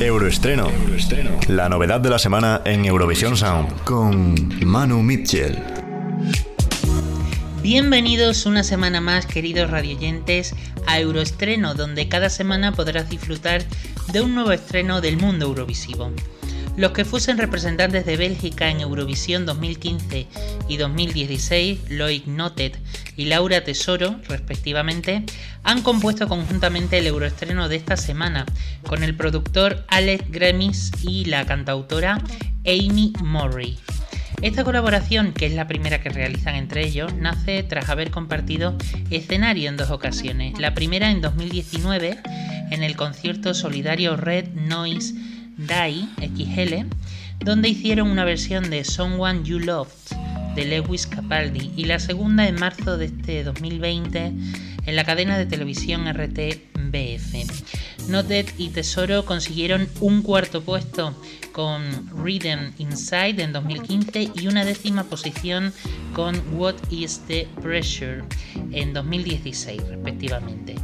Euroestreno. 0.00 0.68
La 1.48 1.68
novedad 1.68 2.00
de 2.00 2.10
la 2.10 2.18
semana 2.18 2.62
en 2.64 2.84
Eurovisión 2.84 3.36
Sound 3.36 3.84
con 3.84 4.34
Manu 4.64 5.02
Mitchell. 5.02 5.78
Bienvenidos 7.62 8.46
una 8.46 8.62
semana 8.62 9.00
más, 9.00 9.26
queridos 9.26 9.68
radioyentes, 9.68 10.54
a 10.86 11.00
Euroestreno, 11.00 11.74
donde 11.74 12.08
cada 12.08 12.30
semana 12.30 12.70
podrás 12.70 13.10
disfrutar 13.10 13.64
de 14.12 14.20
un 14.20 14.36
nuevo 14.36 14.52
estreno 14.52 15.00
del 15.00 15.16
mundo 15.16 15.46
eurovisivo. 15.46 16.12
Los 16.76 16.92
que 16.92 17.04
fuesen 17.04 17.36
representantes 17.36 18.06
de 18.06 18.16
Bélgica 18.16 18.70
en 18.70 18.80
Eurovisión 18.80 19.44
2015 19.44 20.28
y 20.68 20.76
2016, 20.76 21.90
Loic 21.90 22.26
Notet 22.26 22.78
y 23.16 23.24
Laura 23.24 23.64
Tesoro, 23.64 24.20
respectivamente, 24.28 25.24
han 25.64 25.82
compuesto 25.82 26.28
conjuntamente 26.28 26.98
el 26.98 27.08
Euroestreno 27.08 27.68
de 27.68 27.74
esta 27.74 27.96
semana, 27.96 28.46
con 28.86 29.02
el 29.02 29.16
productor 29.16 29.84
Alex 29.88 30.30
Gremis 30.30 30.92
y 31.02 31.24
la 31.24 31.44
cantautora 31.44 32.22
Amy 32.64 33.12
Murray. 33.20 33.76
Esta 34.40 34.62
colaboración, 34.62 35.32
que 35.32 35.46
es 35.46 35.52
la 35.54 35.66
primera 35.66 36.00
que 36.00 36.10
realizan 36.10 36.54
entre 36.54 36.86
ellos, 36.86 37.12
nace 37.12 37.64
tras 37.64 37.88
haber 37.88 38.12
compartido 38.12 38.76
escenario 39.10 39.68
en 39.68 39.76
dos 39.76 39.90
ocasiones. 39.90 40.58
La 40.60 40.74
primera 40.74 41.10
en 41.10 41.20
2019 41.20 42.18
en 42.70 42.82
el 42.84 42.94
concierto 42.94 43.52
solidario 43.52 44.16
Red 44.16 44.50
Noise 44.54 45.14
Die 45.56 46.08
XL, 46.20 46.86
donde 47.40 47.68
hicieron 47.68 48.08
una 48.08 48.24
versión 48.24 48.70
de 48.70 48.84
Someone 48.84 49.42
You 49.42 49.58
Loved 49.58 49.90
de 50.54 50.64
Lewis 50.66 51.08
Capaldi 51.08 51.72
y 51.76 51.86
la 51.86 51.98
segunda 51.98 52.46
en 52.46 52.54
marzo 52.54 52.96
de 52.96 53.06
este 53.06 53.42
2020 53.42 54.32
en 54.86 54.96
la 54.96 55.04
cadena 55.04 55.36
de 55.36 55.46
televisión 55.46 56.06
RTBF. 56.12 57.34
Noted 58.08 58.46
y 58.56 58.70
Tesoro 58.70 59.24
consiguieron 59.26 59.86
un 60.00 60.22
cuarto 60.22 60.62
puesto 60.62 61.14
con 61.52 61.82
Rhythm 62.16 62.72
Inside 62.78 63.42
en 63.42 63.52
2015 63.52 64.32
y 64.34 64.46
una 64.46 64.64
décima 64.64 65.04
posición 65.04 65.74
con 66.14 66.40
What 66.54 66.76
is 66.90 67.20
the 67.28 67.46
Pressure 67.60 68.24
en 68.72 68.94
2016 68.94 69.82
respectivamente. 69.88 70.76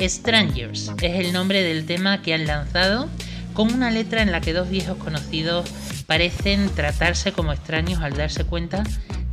Strangers 0.00 0.90
es 1.00 1.24
el 1.24 1.32
nombre 1.32 1.62
del 1.62 1.86
tema 1.86 2.20
que 2.20 2.34
han 2.34 2.46
lanzado 2.46 3.08
con 3.54 3.72
una 3.72 3.90
letra 3.90 4.22
en 4.22 4.32
la 4.32 4.40
que 4.40 4.52
dos 4.52 4.68
viejos 4.68 4.96
conocidos 4.98 5.68
parecen 6.06 6.68
tratarse 6.70 7.32
como 7.32 7.52
extraños 7.52 8.00
al 8.00 8.16
darse 8.16 8.44
cuenta 8.44 8.82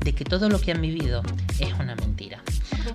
de 0.02 0.14
que 0.14 0.24
todo 0.24 0.50
lo 0.50 0.62
que 0.62 0.72
han 0.72 0.82
vivido 0.82 1.24
es 1.60 1.74
una 1.74 1.96
mentira. 1.96 2.44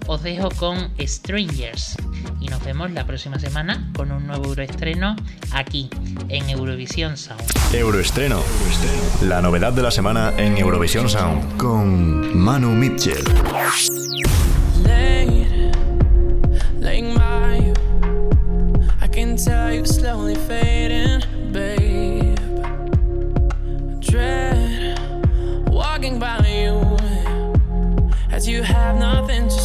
Os 0.07 0.23
dejo 0.23 0.49
con 0.51 0.91
Strangers 1.01 1.97
y 2.41 2.49
nos 2.49 2.63
vemos 2.65 2.91
la 2.91 3.07
próxima 3.07 3.39
semana 3.39 3.91
con 3.97 4.13
un 4.13 4.27
nuevo 4.27 4.47
Euroestreno 4.47 5.17
aquí 5.53 5.91
en 6.29 6.49
Eurovisión 6.51 7.17
Sound. 7.17 7.43
Euroestreno. 7.73 8.41
La 9.23 9.41
novedad 9.41 9.73
de 9.73 9.83
la 9.83 9.91
semana 9.91 10.33
en 10.37 10.57
Eurovisión 10.59 11.09
Sound 11.09 11.57
con 11.57 12.37
Manu 12.37 12.71
Mitchell. 12.71 13.25
late, 14.85 15.73
laying 16.81 17.15
by 17.15 17.59
you. 17.59 17.75
I 19.01 19.07
can 19.09 19.37
tell 19.37 19.73
you 19.73 19.85
slowly 19.85 20.35
fading, 20.35 21.23
babe. 21.53 22.39
Dread 24.01 24.99
walking 25.69 26.19
by 26.19 26.41
you 26.47 26.97
as 28.31 28.49
you 28.49 28.63
have 28.63 28.97
nothing 28.99 29.49
to 29.49 29.59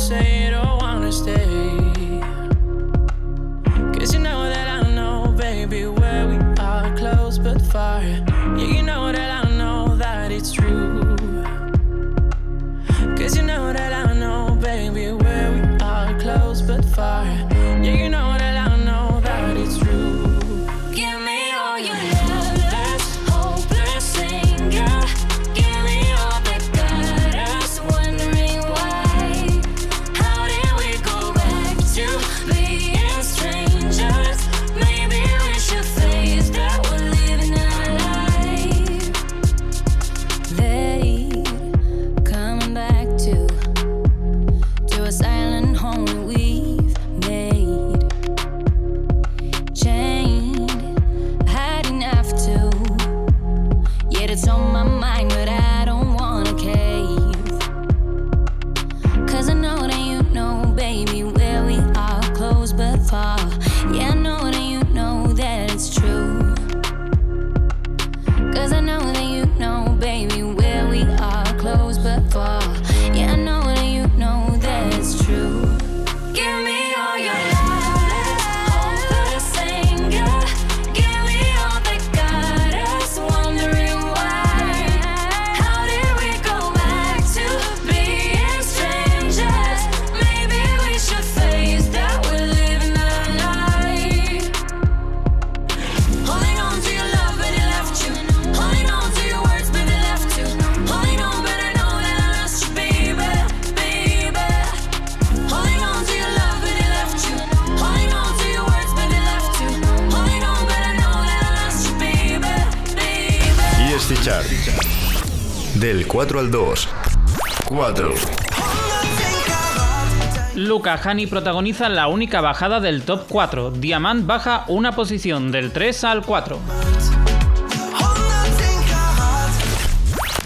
Hani 121.04 121.28
protagoniza 121.28 121.88
la 121.90 122.08
única 122.08 122.42
bajada 122.42 122.80
del 122.80 123.04
top 123.04 123.26
4. 123.30 123.72
Diamant 123.72 124.26
baja 124.26 124.66
una 124.68 124.92
posición 124.92 125.52
del 125.52 125.72
3 125.72 126.04
al 126.04 126.26
4. 126.26 126.60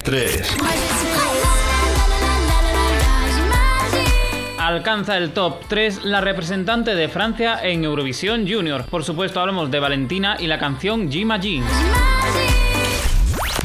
3. 0.03 0.57
Alcanza 4.59 5.17
el 5.17 5.31
top 5.31 5.65
3 5.67 6.05
la 6.05 6.21
representante 6.21 6.95
de 6.95 7.09
Francia 7.09 7.59
en 7.61 7.83
Eurovisión 7.83 8.47
Junior. 8.47 8.85
Por 8.85 9.03
supuesto 9.03 9.39
hablamos 9.39 9.71
de 9.71 9.79
Valentina 9.79 10.37
y 10.39 10.47
la 10.47 10.59
canción 10.59 11.11
Jima 11.11 11.37
Jeans. 11.37 11.65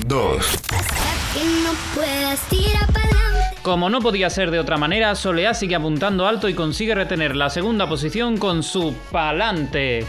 2. 0.06 0.58
Como 3.68 3.90
no 3.90 4.00
podía 4.00 4.30
ser 4.30 4.50
de 4.50 4.58
otra 4.58 4.78
manera, 4.78 5.14
Soleá 5.14 5.52
sigue 5.52 5.74
apuntando 5.74 6.26
alto 6.26 6.48
y 6.48 6.54
consigue 6.54 6.94
retener 6.94 7.36
la 7.36 7.50
segunda 7.50 7.86
posición 7.86 8.38
con 8.38 8.62
su 8.62 8.94
Palante. 9.12 10.06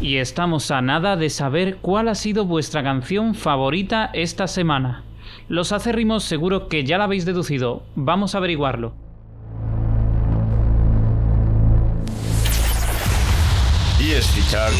Y 0.00 0.18
estamos 0.18 0.70
a 0.70 0.82
nada 0.82 1.16
de 1.16 1.30
saber 1.30 1.78
cuál 1.78 2.06
ha 2.06 2.14
sido 2.14 2.44
vuestra 2.44 2.84
canción 2.84 3.34
favorita 3.34 4.10
esta 4.12 4.46
semana. 4.46 5.02
Los 5.48 5.72
acérrimos 5.72 6.22
seguro 6.22 6.68
que 6.68 6.84
ya 6.84 6.96
lo 6.96 7.02
habéis 7.02 7.24
deducido. 7.24 7.82
Vamos 7.96 8.36
a 8.36 8.38
averiguarlo. 8.38 8.94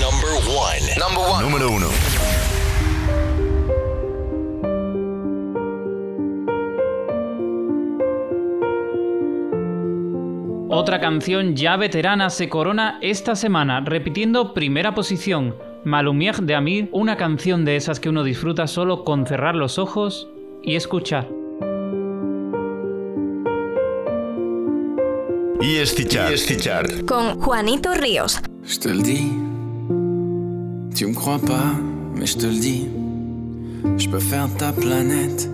Number 0.00 0.34
one. 0.46 0.94
Number 0.96 1.24
one. 1.28 1.42
número 1.42 1.70
1. 1.70 2.51
Otra 10.74 11.00
canción 11.00 11.54
ya 11.54 11.76
veterana 11.76 12.30
se 12.30 12.48
corona 12.48 12.98
esta 13.02 13.36
semana, 13.36 13.80
repitiendo 13.80 14.54
primera 14.54 14.94
posición. 14.94 15.54
Malumier 15.84 16.40
de 16.40 16.54
Amir, 16.54 16.88
una 16.92 17.18
canción 17.18 17.66
de 17.66 17.76
esas 17.76 18.00
que 18.00 18.08
uno 18.08 18.24
disfruta 18.24 18.66
solo 18.66 19.04
con 19.04 19.26
cerrar 19.26 19.54
los 19.54 19.78
ojos 19.78 20.30
y 20.62 20.76
escuchar. 20.76 21.28
ESC 25.60 26.08
Chart. 26.08 26.32
ESC 26.32 26.56
Chart. 26.58 27.04
Con 27.06 27.38
Juanito 27.38 27.92
Ríos. 27.92 28.40
Je 28.64 28.78
te 28.78 28.88
le 28.88 29.02
dis, 29.02 29.30
tu 30.96 31.06
me 31.06 31.14
crois 31.14 31.38
pas, 31.38 31.74
mais 32.14 32.32
je 32.32 32.38
te 32.38 32.46
le 32.46 32.58
dis. 32.58 32.88
Je 33.98 34.08
peux 34.08 34.20
faire 34.20 34.48
de 34.48 34.56
ta 34.56 34.72
planète 34.72 35.50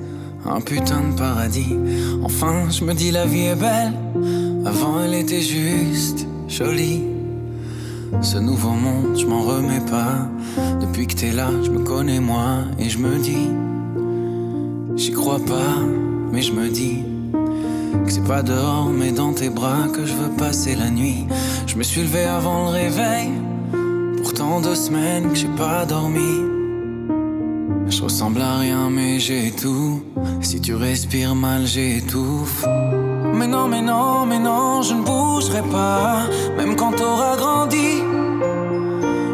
un 0.46 0.60
putain 0.60 1.10
de 1.10 1.18
paradis. 1.18 1.74
Enfin, 2.22 2.70
je 2.70 2.84
me 2.84 2.94
dis 2.94 3.10
la 3.10 3.26
vie 3.26 3.48
est 3.48 3.56
belle. 3.56 3.92
Avant, 4.68 5.02
elle 5.02 5.14
était 5.14 5.40
juste 5.40 6.26
jolie. 6.46 7.02
Ce 8.20 8.36
nouveau 8.36 8.72
monde, 8.72 9.18
je 9.18 9.24
m'en 9.24 9.40
remets 9.40 9.80
pas. 9.80 10.28
Depuis 10.82 11.06
que 11.06 11.14
t'es 11.14 11.30
là, 11.30 11.48
je 11.64 11.70
me 11.70 11.78
connais 11.78 12.20
moi 12.20 12.64
et 12.78 12.90
je 12.90 12.98
me 12.98 13.16
dis, 13.16 13.48
j'y 14.94 15.12
crois 15.12 15.38
pas, 15.38 15.78
mais 16.30 16.42
je 16.42 16.52
me 16.52 16.68
dis 16.68 16.98
que 18.04 18.12
c'est 18.12 18.26
pas 18.26 18.42
dehors, 18.42 18.90
mais 18.90 19.10
dans 19.10 19.32
tes 19.32 19.48
bras 19.48 19.88
que 19.88 20.04
je 20.04 20.12
veux 20.12 20.36
passer 20.36 20.74
la 20.74 20.90
nuit. 20.90 21.24
Je 21.66 21.76
me 21.76 21.82
suis 21.82 22.02
levé 22.02 22.24
avant 22.24 22.64
le 22.66 22.72
réveil. 22.72 23.30
Pourtant 24.18 24.60
deux 24.60 24.74
semaines 24.74 25.30
que 25.30 25.34
j'ai 25.34 25.54
pas 25.56 25.86
dormi. 25.86 26.42
Je 27.88 28.02
ressemble 28.02 28.42
à 28.42 28.58
rien, 28.58 28.90
mais 28.90 29.18
j'ai 29.18 29.50
tout. 29.50 30.02
Si 30.42 30.60
tu 30.60 30.74
respires 30.74 31.34
mal, 31.34 31.64
j'étouffe. 31.66 32.66
Mais 33.34 33.46
non, 33.46 33.68
mais 33.68 33.80
non, 33.80 34.26
mais 34.26 34.38
non, 34.38 34.82
je 34.82 34.94
ne 34.94 35.02
bougerai 35.02 35.62
pas. 35.62 36.22
Même 36.56 36.76
quand 36.76 36.92
t'auras 36.92 37.36
grandi, 37.36 38.02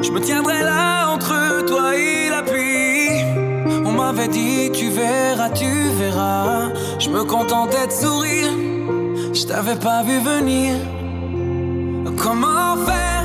je 0.02 0.10
me 0.10 0.20
tiendrai 0.20 0.62
là 0.62 1.10
entre 1.12 1.64
toi 1.66 1.96
et 1.96 2.28
la 2.30 2.42
pluie. 2.42 3.22
On 3.84 3.92
m'avait 3.92 4.28
dit, 4.28 4.70
tu 4.72 4.88
verras, 4.90 5.50
tu 5.50 5.70
verras. 5.98 6.70
Je 6.98 7.08
me 7.08 7.24
contentais 7.24 7.86
de 7.86 7.92
sourire. 7.92 8.52
Je 9.32 9.44
t'avais 9.46 9.76
pas 9.76 10.02
vu 10.02 10.18
venir. 10.18 10.74
Comment 12.16 12.76
faire? 12.86 13.24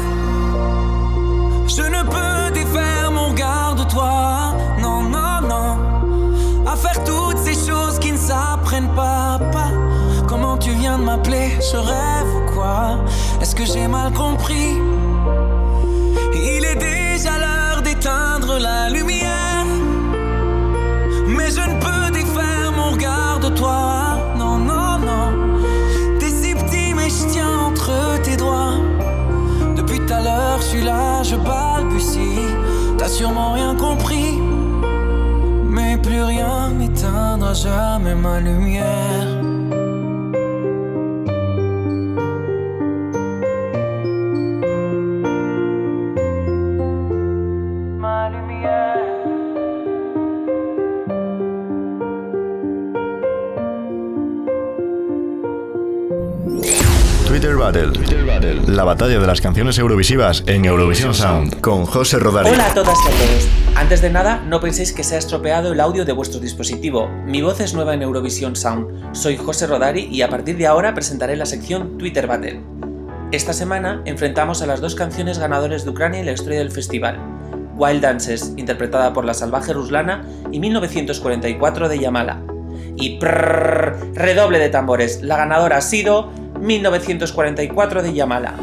Je 1.68 1.84
ne 1.84 2.02
peux 2.04 2.54
défaire 2.54 3.12
mon 3.12 3.30
regard 3.30 3.76
de 3.76 3.84
toi. 3.84 4.54
Non, 4.82 5.04
non, 5.04 5.42
non. 5.48 5.78
À 6.66 6.76
faire 6.76 7.04
toutes 7.04 7.38
ces 7.38 7.54
choses 7.54 8.00
qui 8.00 8.12
ne 8.12 8.18
s'apprennent 8.18 8.94
pas. 8.96 9.39
Je 11.12 11.76
rêve 11.76 12.36
ou 12.36 12.52
quoi? 12.54 13.00
Est-ce 13.42 13.56
que 13.56 13.66
j'ai 13.66 13.88
mal 13.88 14.14
compris? 14.14 14.78
Il 16.36 16.64
est 16.64 16.76
déjà 16.76 17.32
l'heure 17.38 17.82
d'éteindre 17.82 18.60
la 18.60 18.90
lumière. 18.90 19.66
Mais 21.28 21.50
je 21.50 21.62
ne 21.62 21.80
peux 21.80 22.12
défaire 22.14 22.72
mon 22.78 22.92
regard 22.92 23.40
de 23.40 23.50
toi. 23.50 24.18
Non, 24.38 24.58
non, 24.58 25.00
non. 25.00 25.60
T'es 26.20 26.30
si 26.30 26.54
petit, 26.54 26.94
mais 26.96 27.10
je 27.10 27.28
tiens 27.28 27.58
entre 27.68 28.22
tes 28.22 28.38
doigts. 28.38 28.78
Depuis 29.76 30.00
tout 30.00 30.14
à 30.14 30.22
l'heure, 30.22 30.60
je 30.62 30.68
suis 30.68 30.84
là, 30.84 31.24
je 31.24 31.36
balbutie. 31.36 32.40
T'as 33.00 33.10
sûrement 33.10 33.54
rien 33.54 33.76
compris. 33.76 34.40
Mais 35.66 35.98
plus 35.98 36.22
rien 36.22 36.70
n'éteindra 36.70 37.54
jamais 37.54 38.16
ma 38.16 38.40
lumière. 38.40 39.49
La 58.68 58.84
batalla 58.84 59.20
de 59.20 59.28
las 59.28 59.42
canciones 59.42 59.78
eurovisivas 59.80 60.44
en 60.46 60.66
Eurovisión 60.66 61.14
Sound 61.14 61.60
con 61.62 61.86
José 61.86 62.20
Rodari. 62.20 62.50
Hola 62.50 62.68
a 62.68 62.74
todas 62.74 62.98
y 63.06 63.08
a 63.08 63.12
todos. 63.12 63.48
Antes 63.76 64.02
de 64.02 64.10
nada, 64.10 64.44
no 64.46 64.60
penséis 64.60 64.94
que 64.94 65.04
se 65.04 65.16
ha 65.16 65.18
estropeado 65.18 65.74
el 65.74 65.80
audio 65.80 66.06
de 66.06 66.14
vuestro 66.14 66.40
dispositivo. 66.40 67.10
Mi 67.26 67.42
voz 67.42 67.60
es 67.60 67.74
nueva 67.74 67.94
en 67.94 68.02
Eurovisión 68.02 68.56
Sound. 68.56 69.16
Soy 69.16 69.38
José 69.38 69.68
Rodari 69.68 70.08
y 70.12 70.22
a 70.22 70.30
partir 70.30 70.58
de 70.58 70.68
ahora 70.68 70.94
presentaré 70.94 71.36
la 71.36 71.46
sección 71.46 71.98
Twitter 71.98 72.28
Battle. 72.28 72.62
Esta 73.32 73.54
semana 73.54 74.02
enfrentamos 74.06 74.62
a 74.62 74.68
las 74.68 74.82
dos 74.82 74.96
canciones 74.96 75.40
ganadoras 75.40 75.84
de 75.84 75.92
Ucrania 75.92 76.22
y 76.22 76.26
la 76.26 76.34
historia 76.34 76.60
del 76.60 76.72
festival. 76.72 77.20
Wild 77.76 78.02
Dances, 78.02 78.54
interpretada 78.58 79.14
por 79.14 79.26
la 79.26 79.34
salvaje 79.34 79.74
Ruslana, 79.74 80.26
y 80.52 80.60
1944 80.60 81.90
de 81.90 82.00
Yamala. 82.00 82.42
Y 82.98 83.18
prrrr, 83.20 84.12
redoble 84.14 84.60
de 84.60 84.70
tambores, 84.70 85.22
la 85.22 85.38
ganadora 85.38 85.78
ha 85.78 85.82
sido 85.82 86.30
1944 86.60 88.04
de 88.04 88.14
Yamala. 88.14 88.56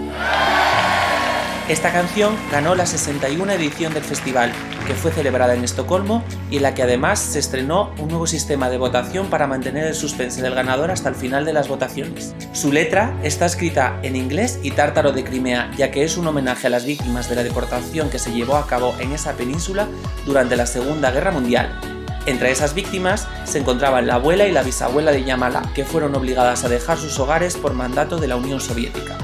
Esta 1.68 1.92
canción 1.92 2.36
ganó 2.52 2.76
la 2.76 2.86
61 2.86 3.50
edición 3.50 3.92
del 3.92 4.04
festival, 4.04 4.52
que 4.86 4.94
fue 4.94 5.10
celebrada 5.10 5.52
en 5.52 5.64
Estocolmo 5.64 6.22
y 6.48 6.58
en 6.58 6.62
la 6.62 6.74
que 6.74 6.84
además 6.84 7.18
se 7.18 7.40
estrenó 7.40 7.92
un 7.98 8.06
nuevo 8.06 8.28
sistema 8.28 8.70
de 8.70 8.78
votación 8.78 9.26
para 9.30 9.48
mantener 9.48 9.84
el 9.84 9.96
suspense 9.96 10.42
del 10.42 10.54
ganador 10.54 10.92
hasta 10.92 11.08
el 11.08 11.16
final 11.16 11.44
de 11.44 11.52
las 11.52 11.66
votaciones. 11.66 12.36
Su 12.52 12.70
letra 12.70 13.18
está 13.24 13.46
escrita 13.46 13.98
en 14.04 14.14
inglés 14.14 14.60
y 14.62 14.70
tártaro 14.70 15.10
de 15.10 15.24
Crimea, 15.24 15.68
ya 15.76 15.90
que 15.90 16.04
es 16.04 16.16
un 16.16 16.28
homenaje 16.28 16.68
a 16.68 16.70
las 16.70 16.84
víctimas 16.84 17.28
de 17.28 17.34
la 17.34 17.42
deportación 17.42 18.10
que 18.10 18.20
se 18.20 18.32
llevó 18.32 18.56
a 18.56 18.68
cabo 18.68 18.94
en 19.00 19.10
esa 19.10 19.32
península 19.32 19.88
durante 20.24 20.54
la 20.54 20.66
Segunda 20.66 21.10
Guerra 21.10 21.32
Mundial. 21.32 21.95
Entre 22.26 22.50
esas 22.50 22.74
víctimas 22.74 23.28
se 23.44 23.58
encontraban 23.58 24.08
la 24.08 24.16
abuela 24.16 24.46
y 24.46 24.52
la 24.52 24.64
bisabuela 24.64 25.12
de 25.12 25.24
Yamala, 25.24 25.62
que 25.74 25.84
fueron 25.84 26.14
obligadas 26.16 26.64
a 26.64 26.68
dejar 26.68 26.98
sus 26.98 27.18
hogares 27.20 27.56
por 27.56 27.72
mandato 27.72 28.18
de 28.18 28.26
la 28.26 28.34
Unión 28.34 28.60
Soviética. 28.60 29.16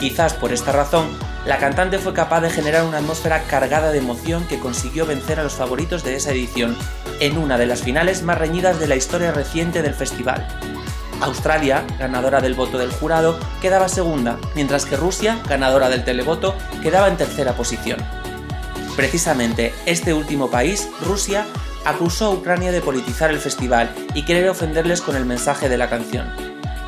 Quizás 0.00 0.32
por 0.32 0.52
esta 0.52 0.72
razón, 0.72 1.06
la 1.44 1.58
cantante 1.58 1.98
fue 1.98 2.14
capaz 2.14 2.40
de 2.40 2.48
generar 2.48 2.84
una 2.84 2.98
atmósfera 2.98 3.42
cargada 3.42 3.92
de 3.92 3.98
emoción 3.98 4.46
que 4.46 4.58
consiguió 4.58 5.04
vencer 5.04 5.38
a 5.38 5.42
los 5.42 5.52
favoritos 5.52 6.02
de 6.02 6.16
esa 6.16 6.30
edición, 6.30 6.76
en 7.20 7.36
una 7.36 7.58
de 7.58 7.66
las 7.66 7.82
finales 7.82 8.22
más 8.22 8.38
reñidas 8.38 8.80
de 8.80 8.86
la 8.86 8.96
historia 8.96 9.30
reciente 9.30 9.82
del 9.82 9.94
festival. 9.94 10.48
Australia, 11.20 11.84
ganadora 11.98 12.40
del 12.40 12.54
voto 12.54 12.78
del 12.78 12.90
jurado, 12.90 13.38
quedaba 13.60 13.88
segunda, 13.88 14.38
mientras 14.54 14.86
que 14.86 14.96
Rusia, 14.96 15.38
ganadora 15.46 15.90
del 15.90 16.04
televoto, 16.04 16.54
quedaba 16.82 17.08
en 17.08 17.18
tercera 17.18 17.52
posición. 17.52 17.98
Precisamente 18.96 19.74
este 19.86 20.14
último 20.14 20.50
país, 20.50 20.88
Rusia, 21.02 21.46
acusó 21.84 22.26
a 22.26 22.30
Ucrania 22.30 22.72
de 22.72 22.80
politizar 22.80 23.30
el 23.30 23.38
festival 23.38 23.94
y 24.14 24.24
querer 24.24 24.48
ofenderles 24.48 25.00
con 25.00 25.16
el 25.16 25.24
mensaje 25.24 25.68
de 25.68 25.78
la 25.78 25.88
canción. 25.88 26.26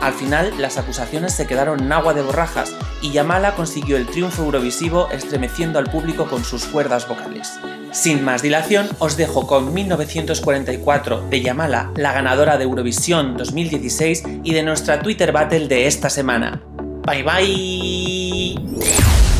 Al 0.00 0.12
final, 0.12 0.52
las 0.58 0.76
acusaciones 0.78 1.34
se 1.34 1.46
quedaron 1.46 1.80
en 1.80 1.92
agua 1.92 2.12
de 2.14 2.22
borrajas 2.22 2.74
y 3.00 3.12
Yamala 3.12 3.54
consiguió 3.54 3.96
el 3.96 4.06
triunfo 4.06 4.44
eurovisivo 4.44 5.08
estremeciendo 5.10 5.78
al 5.78 5.90
público 5.90 6.26
con 6.26 6.44
sus 6.44 6.66
cuerdas 6.66 7.08
vocales. 7.08 7.58
Sin 7.92 8.22
más 8.22 8.42
dilación, 8.42 8.88
os 8.98 9.16
dejo 9.16 9.46
con 9.46 9.72
1944 9.72 11.28
de 11.30 11.40
Yamala, 11.40 11.92
la 11.96 12.12
ganadora 12.12 12.58
de 12.58 12.64
Eurovisión 12.64 13.36
2016 13.38 14.24
y 14.44 14.52
de 14.52 14.62
nuestra 14.62 15.00
Twitter 15.00 15.32
Battle 15.32 15.66
de 15.66 15.86
esta 15.86 16.10
semana. 16.10 16.62
Bye 17.06 17.22
bye. 17.22 18.54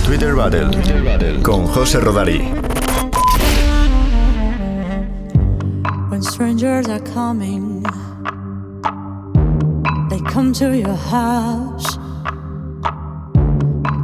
Twitter 0.06 0.34
Battle 0.34 1.42
con 1.42 1.66
José 1.66 2.00
Rodari. 2.00 2.75
Strangers 6.56 6.88
are 6.88 7.12
coming. 7.12 7.82
They 10.08 10.20
come 10.30 10.54
to 10.54 10.74
your 10.74 10.94
house. 10.94 11.98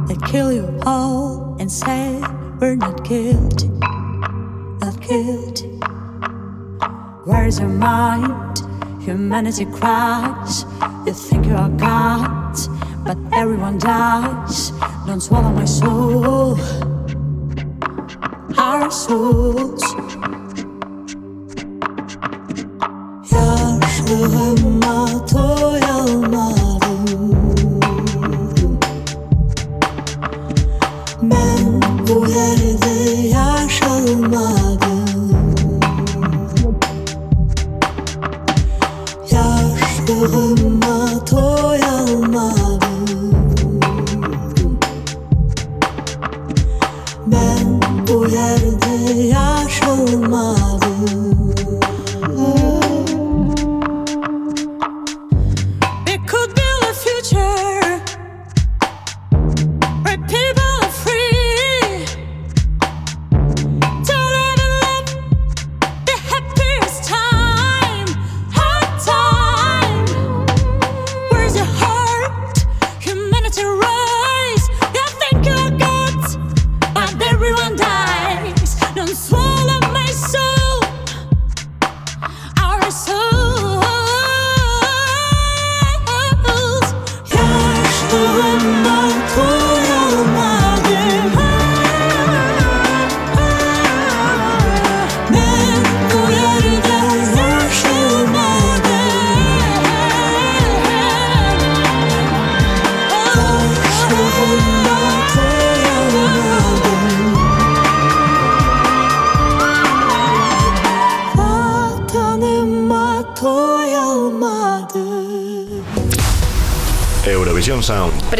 They 0.07 0.15
kill 0.27 0.53
you 0.53 0.79
all 0.85 1.57
and 1.59 1.71
say, 1.71 2.21
We're 2.59 2.75
not 2.75 3.03
guilty, 3.03 3.69
not 3.69 5.01
guilty. 5.01 5.69
Where's 7.25 7.59
your 7.59 7.69
mind? 7.69 8.61
Humanity 9.01 9.65
cries. 9.65 10.65
You 11.07 11.13
think 11.13 11.47
you 11.47 11.55
are 11.55 11.69
God, 11.69 12.55
but 13.03 13.17
everyone 13.33 13.79
dies. 13.79 14.69
Don't 15.07 15.21
swallow 15.21 15.49
my 15.49 15.65
soul. 15.65 16.59
Our 18.59 18.91
souls. 18.91 20.02
Ruhuma 24.23 24.95
toya 25.31 25.92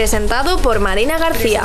Presentado 0.04 0.58
por 0.58 0.82
Marina 0.82 1.18
García. 1.18 1.64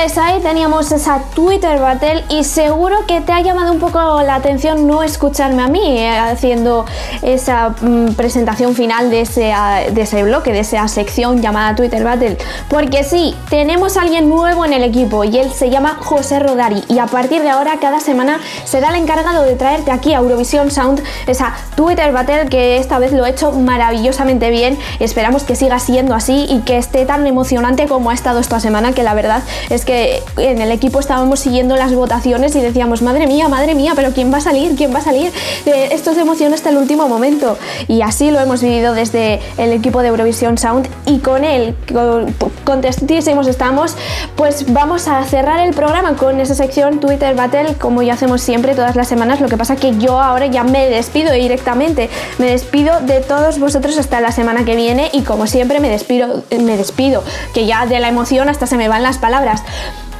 Pues 0.00 0.16
ahí 0.16 0.40
teníamos 0.40 0.92
esa 0.92 1.24
Twitter 1.34 1.80
Battle 1.80 2.22
y 2.28 2.44
seguro 2.44 3.04
que 3.08 3.20
te 3.20 3.32
ha 3.32 3.40
llamado 3.40 3.72
un 3.72 3.80
poco 3.80 3.98
la 4.22 4.36
atención 4.36 4.86
no 4.86 5.02
escucharme 5.02 5.60
a 5.60 5.66
mí 5.66 5.98
eh, 5.98 6.16
haciendo 6.16 6.86
esa 7.20 7.70
mm, 7.80 8.12
presentación 8.12 8.76
final 8.76 9.10
de 9.10 9.22
ese, 9.22 9.52
ah, 9.52 9.80
de 9.90 10.02
ese 10.02 10.22
bloque, 10.22 10.52
de 10.52 10.60
esa 10.60 10.86
sección 10.86 11.42
llamada 11.42 11.74
Twitter 11.74 12.04
Battle. 12.04 12.38
Porque 12.68 13.02
sí, 13.02 13.34
tenemos 13.50 13.96
a 13.96 14.02
alguien 14.02 14.28
nuevo 14.28 14.64
en 14.64 14.72
el 14.72 14.84
equipo 14.84 15.24
y 15.24 15.36
él 15.36 15.50
se 15.50 15.68
llama 15.68 15.98
José 16.00 16.38
Rodari 16.38 16.84
y 16.88 17.00
a 17.00 17.06
partir 17.06 17.42
de 17.42 17.50
ahora 17.50 17.80
cada 17.80 17.98
semana 17.98 18.38
será 18.64 18.90
el 18.90 19.02
encargado 19.02 19.42
de 19.42 19.56
traerte 19.56 19.90
aquí 19.90 20.14
a 20.14 20.18
Eurovisión 20.18 20.70
Sound 20.70 21.02
esa 21.26 21.54
Twitter 21.74 22.12
Battle 22.12 22.46
que 22.48 22.76
esta 22.76 23.00
vez 23.00 23.12
lo 23.12 23.26
he 23.26 23.30
hecho 23.30 23.50
maravillosamente 23.50 24.50
bien. 24.50 24.78
Esperamos 25.00 25.42
que 25.42 25.56
siga 25.56 25.80
siendo 25.80 26.14
así 26.14 26.46
y 26.48 26.60
que 26.60 26.78
esté 26.78 27.04
tan 27.04 27.26
emocionante 27.26 27.88
como 27.88 28.10
ha 28.10 28.14
estado 28.14 28.38
esta 28.38 28.60
semana 28.60 28.92
que 28.92 29.02
la 29.02 29.14
verdad 29.14 29.42
es 29.70 29.88
que 29.88 29.88
en 30.36 30.60
el 30.60 30.70
equipo 30.70 31.00
estábamos 31.00 31.40
siguiendo 31.40 31.76
las 31.76 31.92
votaciones 31.94 32.54
y 32.56 32.60
decíamos, 32.60 33.02
madre 33.02 33.26
mía, 33.26 33.48
madre 33.48 33.74
mía, 33.74 33.92
pero 33.96 34.12
¿quién 34.12 34.32
va 34.32 34.38
a 34.38 34.40
salir? 34.40 34.74
¿Quién 34.76 34.94
va 34.94 34.98
a 34.98 35.02
salir? 35.02 35.32
Eh, 35.66 35.88
esto 35.92 36.10
es 36.10 36.16
de 36.16 36.22
emoción 36.22 36.52
hasta 36.54 36.70
el 36.70 36.76
último 36.76 37.08
momento. 37.08 37.56
Y 37.88 38.02
así 38.02 38.30
lo 38.30 38.40
hemos 38.40 38.62
vivido 38.62 38.94
desde 38.94 39.40
el 39.56 39.72
equipo 39.72 40.02
de 40.02 40.08
Eurovisión 40.08 40.58
Sound 40.58 40.88
y 41.06 41.18
con 41.18 41.44
él, 41.44 41.74
con- 41.92 42.34
contentísimos 42.64 43.46
estamos, 43.46 43.94
pues 44.38 44.72
vamos 44.72 45.08
a 45.08 45.24
cerrar 45.24 45.58
el 45.58 45.74
programa 45.74 46.14
con 46.14 46.38
esa 46.38 46.54
sección 46.54 47.00
Twitter 47.00 47.34
Battle 47.34 47.74
como 47.74 48.02
ya 48.02 48.14
hacemos 48.14 48.40
siempre 48.40 48.76
todas 48.76 48.94
las 48.94 49.08
semanas. 49.08 49.40
Lo 49.40 49.48
que 49.48 49.56
pasa 49.56 49.74
que 49.74 49.98
yo 49.98 50.20
ahora 50.20 50.46
ya 50.46 50.62
me 50.62 50.88
despido 50.88 51.32
directamente. 51.32 52.08
Me 52.38 52.46
despido 52.46 53.00
de 53.00 53.20
todos 53.20 53.58
vosotros 53.58 53.98
hasta 53.98 54.20
la 54.20 54.30
semana 54.30 54.64
que 54.64 54.76
viene 54.76 55.10
y 55.12 55.22
como 55.22 55.48
siempre 55.48 55.80
me 55.80 55.90
despido, 55.90 56.44
me 56.52 56.76
despido, 56.76 57.24
que 57.52 57.66
ya 57.66 57.84
de 57.86 57.98
la 57.98 58.06
emoción 58.06 58.48
hasta 58.48 58.68
se 58.68 58.76
me 58.76 58.86
van 58.86 59.02
las 59.02 59.18
palabras. 59.18 59.64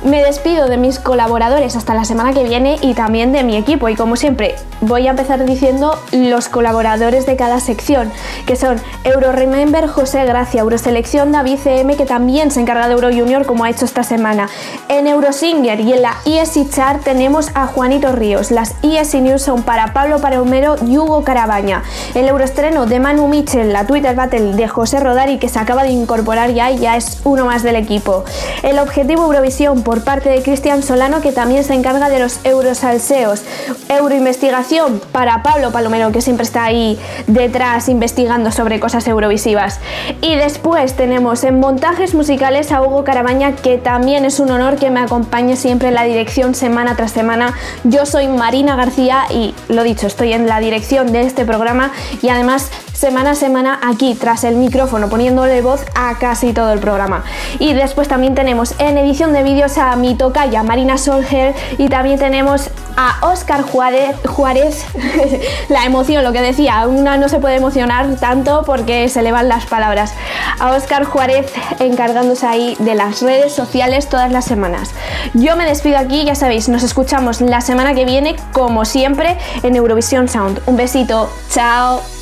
Me 0.04 0.22
despido 0.22 0.68
de 0.68 0.76
mis 0.76 1.00
colaboradores 1.00 1.74
hasta 1.74 1.92
la 1.92 2.04
semana 2.04 2.32
que 2.32 2.44
viene 2.44 2.78
y 2.82 2.94
también 2.94 3.32
de 3.32 3.42
mi 3.42 3.56
equipo. 3.56 3.88
Y 3.88 3.96
como 3.96 4.14
siempre, 4.14 4.54
voy 4.80 5.08
a 5.08 5.10
empezar 5.10 5.44
diciendo 5.44 5.98
los 6.12 6.48
colaboradores 6.48 7.26
de 7.26 7.34
cada 7.34 7.58
sección, 7.58 8.12
que 8.46 8.54
son 8.54 8.80
Euroremember 9.02 9.88
José 9.88 10.24
Gracia, 10.24 10.60
Euroselección 10.60 11.32
David 11.32 11.58
CM, 11.58 11.96
que 11.96 12.06
también 12.06 12.52
se 12.52 12.60
encarga 12.60 12.86
de 12.86 12.94
Euro 12.94 13.08
Junior 13.08 13.44
como 13.44 13.64
ha 13.64 13.70
hecho 13.70 13.84
esta 13.84 14.04
semana. 14.04 14.48
En 14.88 15.08
Eurosinger 15.08 15.80
y 15.80 15.92
en 15.92 16.02
la 16.02 16.14
ESI 16.24 16.68
Chart 16.70 17.02
tenemos 17.02 17.50
a 17.54 17.66
Juanito 17.66 18.12
Ríos. 18.12 18.52
Las 18.52 18.76
ESI 18.82 19.20
News 19.20 19.42
son 19.42 19.64
para 19.64 19.92
Pablo 19.92 20.20
Paraumero 20.20 20.76
y 20.86 20.96
Hugo 20.96 21.24
Carabaña. 21.24 21.82
El 22.14 22.28
Euroestreno 22.28 22.86
de 22.86 23.00
Manu 23.00 23.26
Mitchell, 23.26 23.72
la 23.72 23.84
Twitter 23.84 24.14
Battle 24.14 24.54
de 24.54 24.68
José 24.68 25.00
Rodari, 25.00 25.38
que 25.38 25.48
se 25.48 25.58
acaba 25.58 25.82
de 25.82 25.90
incorporar 25.90 26.52
ya 26.52 26.70
y 26.70 26.78
ya 26.78 26.96
es 26.96 27.20
uno 27.24 27.46
más 27.46 27.64
del 27.64 27.74
equipo. 27.74 28.24
El 28.62 28.78
objetivo 28.78 29.24
Eurovisión 29.24 29.82
por 29.88 30.04
parte 30.04 30.28
de 30.28 30.42
Cristian 30.42 30.82
Solano, 30.82 31.22
que 31.22 31.32
también 31.32 31.64
se 31.64 31.72
encarga 31.72 32.10
de 32.10 32.18
los 32.18 32.44
Eurosalseos. 32.44 33.40
Euroinvestigación 33.88 35.00
para 35.12 35.42
Pablo 35.42 35.72
Palomero, 35.72 36.12
que 36.12 36.20
siempre 36.20 36.44
está 36.44 36.64
ahí 36.64 36.98
detrás 37.26 37.88
investigando 37.88 38.52
sobre 38.52 38.80
cosas 38.80 39.08
eurovisivas. 39.08 39.80
Y 40.20 40.34
después 40.34 40.94
tenemos 40.94 41.42
en 41.42 41.58
montajes 41.58 42.12
musicales 42.12 42.70
a 42.70 42.82
Hugo 42.82 43.02
Carabaña, 43.02 43.56
que 43.56 43.78
también 43.78 44.26
es 44.26 44.40
un 44.40 44.50
honor 44.50 44.76
que 44.76 44.90
me 44.90 45.00
acompañe 45.00 45.56
siempre 45.56 45.88
en 45.88 45.94
la 45.94 46.04
dirección 46.04 46.54
semana 46.54 46.94
tras 46.94 47.12
semana. 47.12 47.54
Yo 47.84 48.04
soy 48.04 48.28
Marina 48.28 48.76
García 48.76 49.22
y 49.30 49.54
lo 49.70 49.84
dicho, 49.84 50.06
estoy 50.06 50.34
en 50.34 50.46
la 50.48 50.60
dirección 50.60 51.12
de 51.12 51.22
este 51.22 51.46
programa 51.46 51.92
y 52.20 52.28
además 52.28 52.70
semana 52.98 53.30
a 53.30 53.34
semana 53.36 53.78
aquí 53.80 54.16
tras 54.16 54.42
el 54.42 54.56
micrófono 54.56 55.08
poniéndole 55.08 55.62
voz 55.62 55.84
a 55.94 56.18
casi 56.18 56.52
todo 56.52 56.72
el 56.72 56.80
programa. 56.80 57.22
Y 57.60 57.72
después 57.72 58.08
también 58.08 58.34
tenemos 58.34 58.74
en 58.80 58.98
edición 58.98 59.32
de 59.32 59.44
vídeos 59.44 59.78
a 59.78 59.94
mi 59.94 60.16
tocaya 60.16 60.64
Marina 60.64 60.98
Solger 60.98 61.54
y 61.78 61.88
también 61.88 62.18
tenemos 62.18 62.70
a 62.96 63.24
Óscar 63.24 63.62
Juárez, 63.62 64.16
Juárez 64.26 64.84
la 65.68 65.84
emoción, 65.84 66.24
lo 66.24 66.32
que 66.32 66.40
decía, 66.40 66.88
una 66.88 67.16
no 67.18 67.28
se 67.28 67.38
puede 67.38 67.54
emocionar 67.54 68.16
tanto 68.16 68.64
porque 68.66 69.08
se 69.08 69.22
le 69.22 69.30
van 69.30 69.46
las 69.48 69.66
palabras. 69.66 70.12
A 70.58 70.72
Óscar 70.72 71.04
Juárez 71.04 71.52
encargándose 71.78 72.48
ahí 72.48 72.74
de 72.80 72.96
las 72.96 73.22
redes 73.22 73.52
sociales 73.52 74.08
todas 74.08 74.32
las 74.32 74.44
semanas. 74.44 74.90
Yo 75.34 75.54
me 75.54 75.64
despido 75.64 75.98
aquí, 75.98 76.24
ya 76.24 76.34
sabéis, 76.34 76.68
nos 76.68 76.82
escuchamos 76.82 77.40
la 77.42 77.60
semana 77.60 77.94
que 77.94 78.04
viene 78.04 78.34
como 78.52 78.84
siempre 78.84 79.38
en 79.62 79.76
Eurovisión 79.76 80.26
Sound. 80.26 80.60
Un 80.66 80.76
besito, 80.76 81.30
chao. 81.50 82.17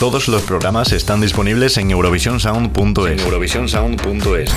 Todos 0.00 0.28
los 0.28 0.40
programas 0.44 0.92
están 0.92 1.20
disponibles 1.20 1.76
en 1.76 1.90
eurovisionsound.es. 1.90 3.22
eurovisionsound.es. 3.22 4.50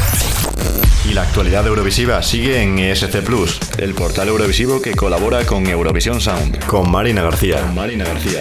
Y 1.03 1.13
la 1.13 1.23
actualidad 1.23 1.67
eurovisiva 1.67 2.23
sigue 2.23 2.63
en 2.63 2.79
ESC 2.79 3.21
Plus, 3.25 3.59
el 3.77 3.93
portal 3.93 4.29
eurovisivo 4.29 4.81
que 4.81 4.95
colabora 4.95 5.45
con 5.45 5.67
Eurovisión 5.67 6.21
Sound. 6.21 6.63
Con 6.65 6.89
Marina 6.89 7.23
García. 7.23 7.59
Con 7.59 7.75
Marina 7.75 8.05
García. 8.05 8.39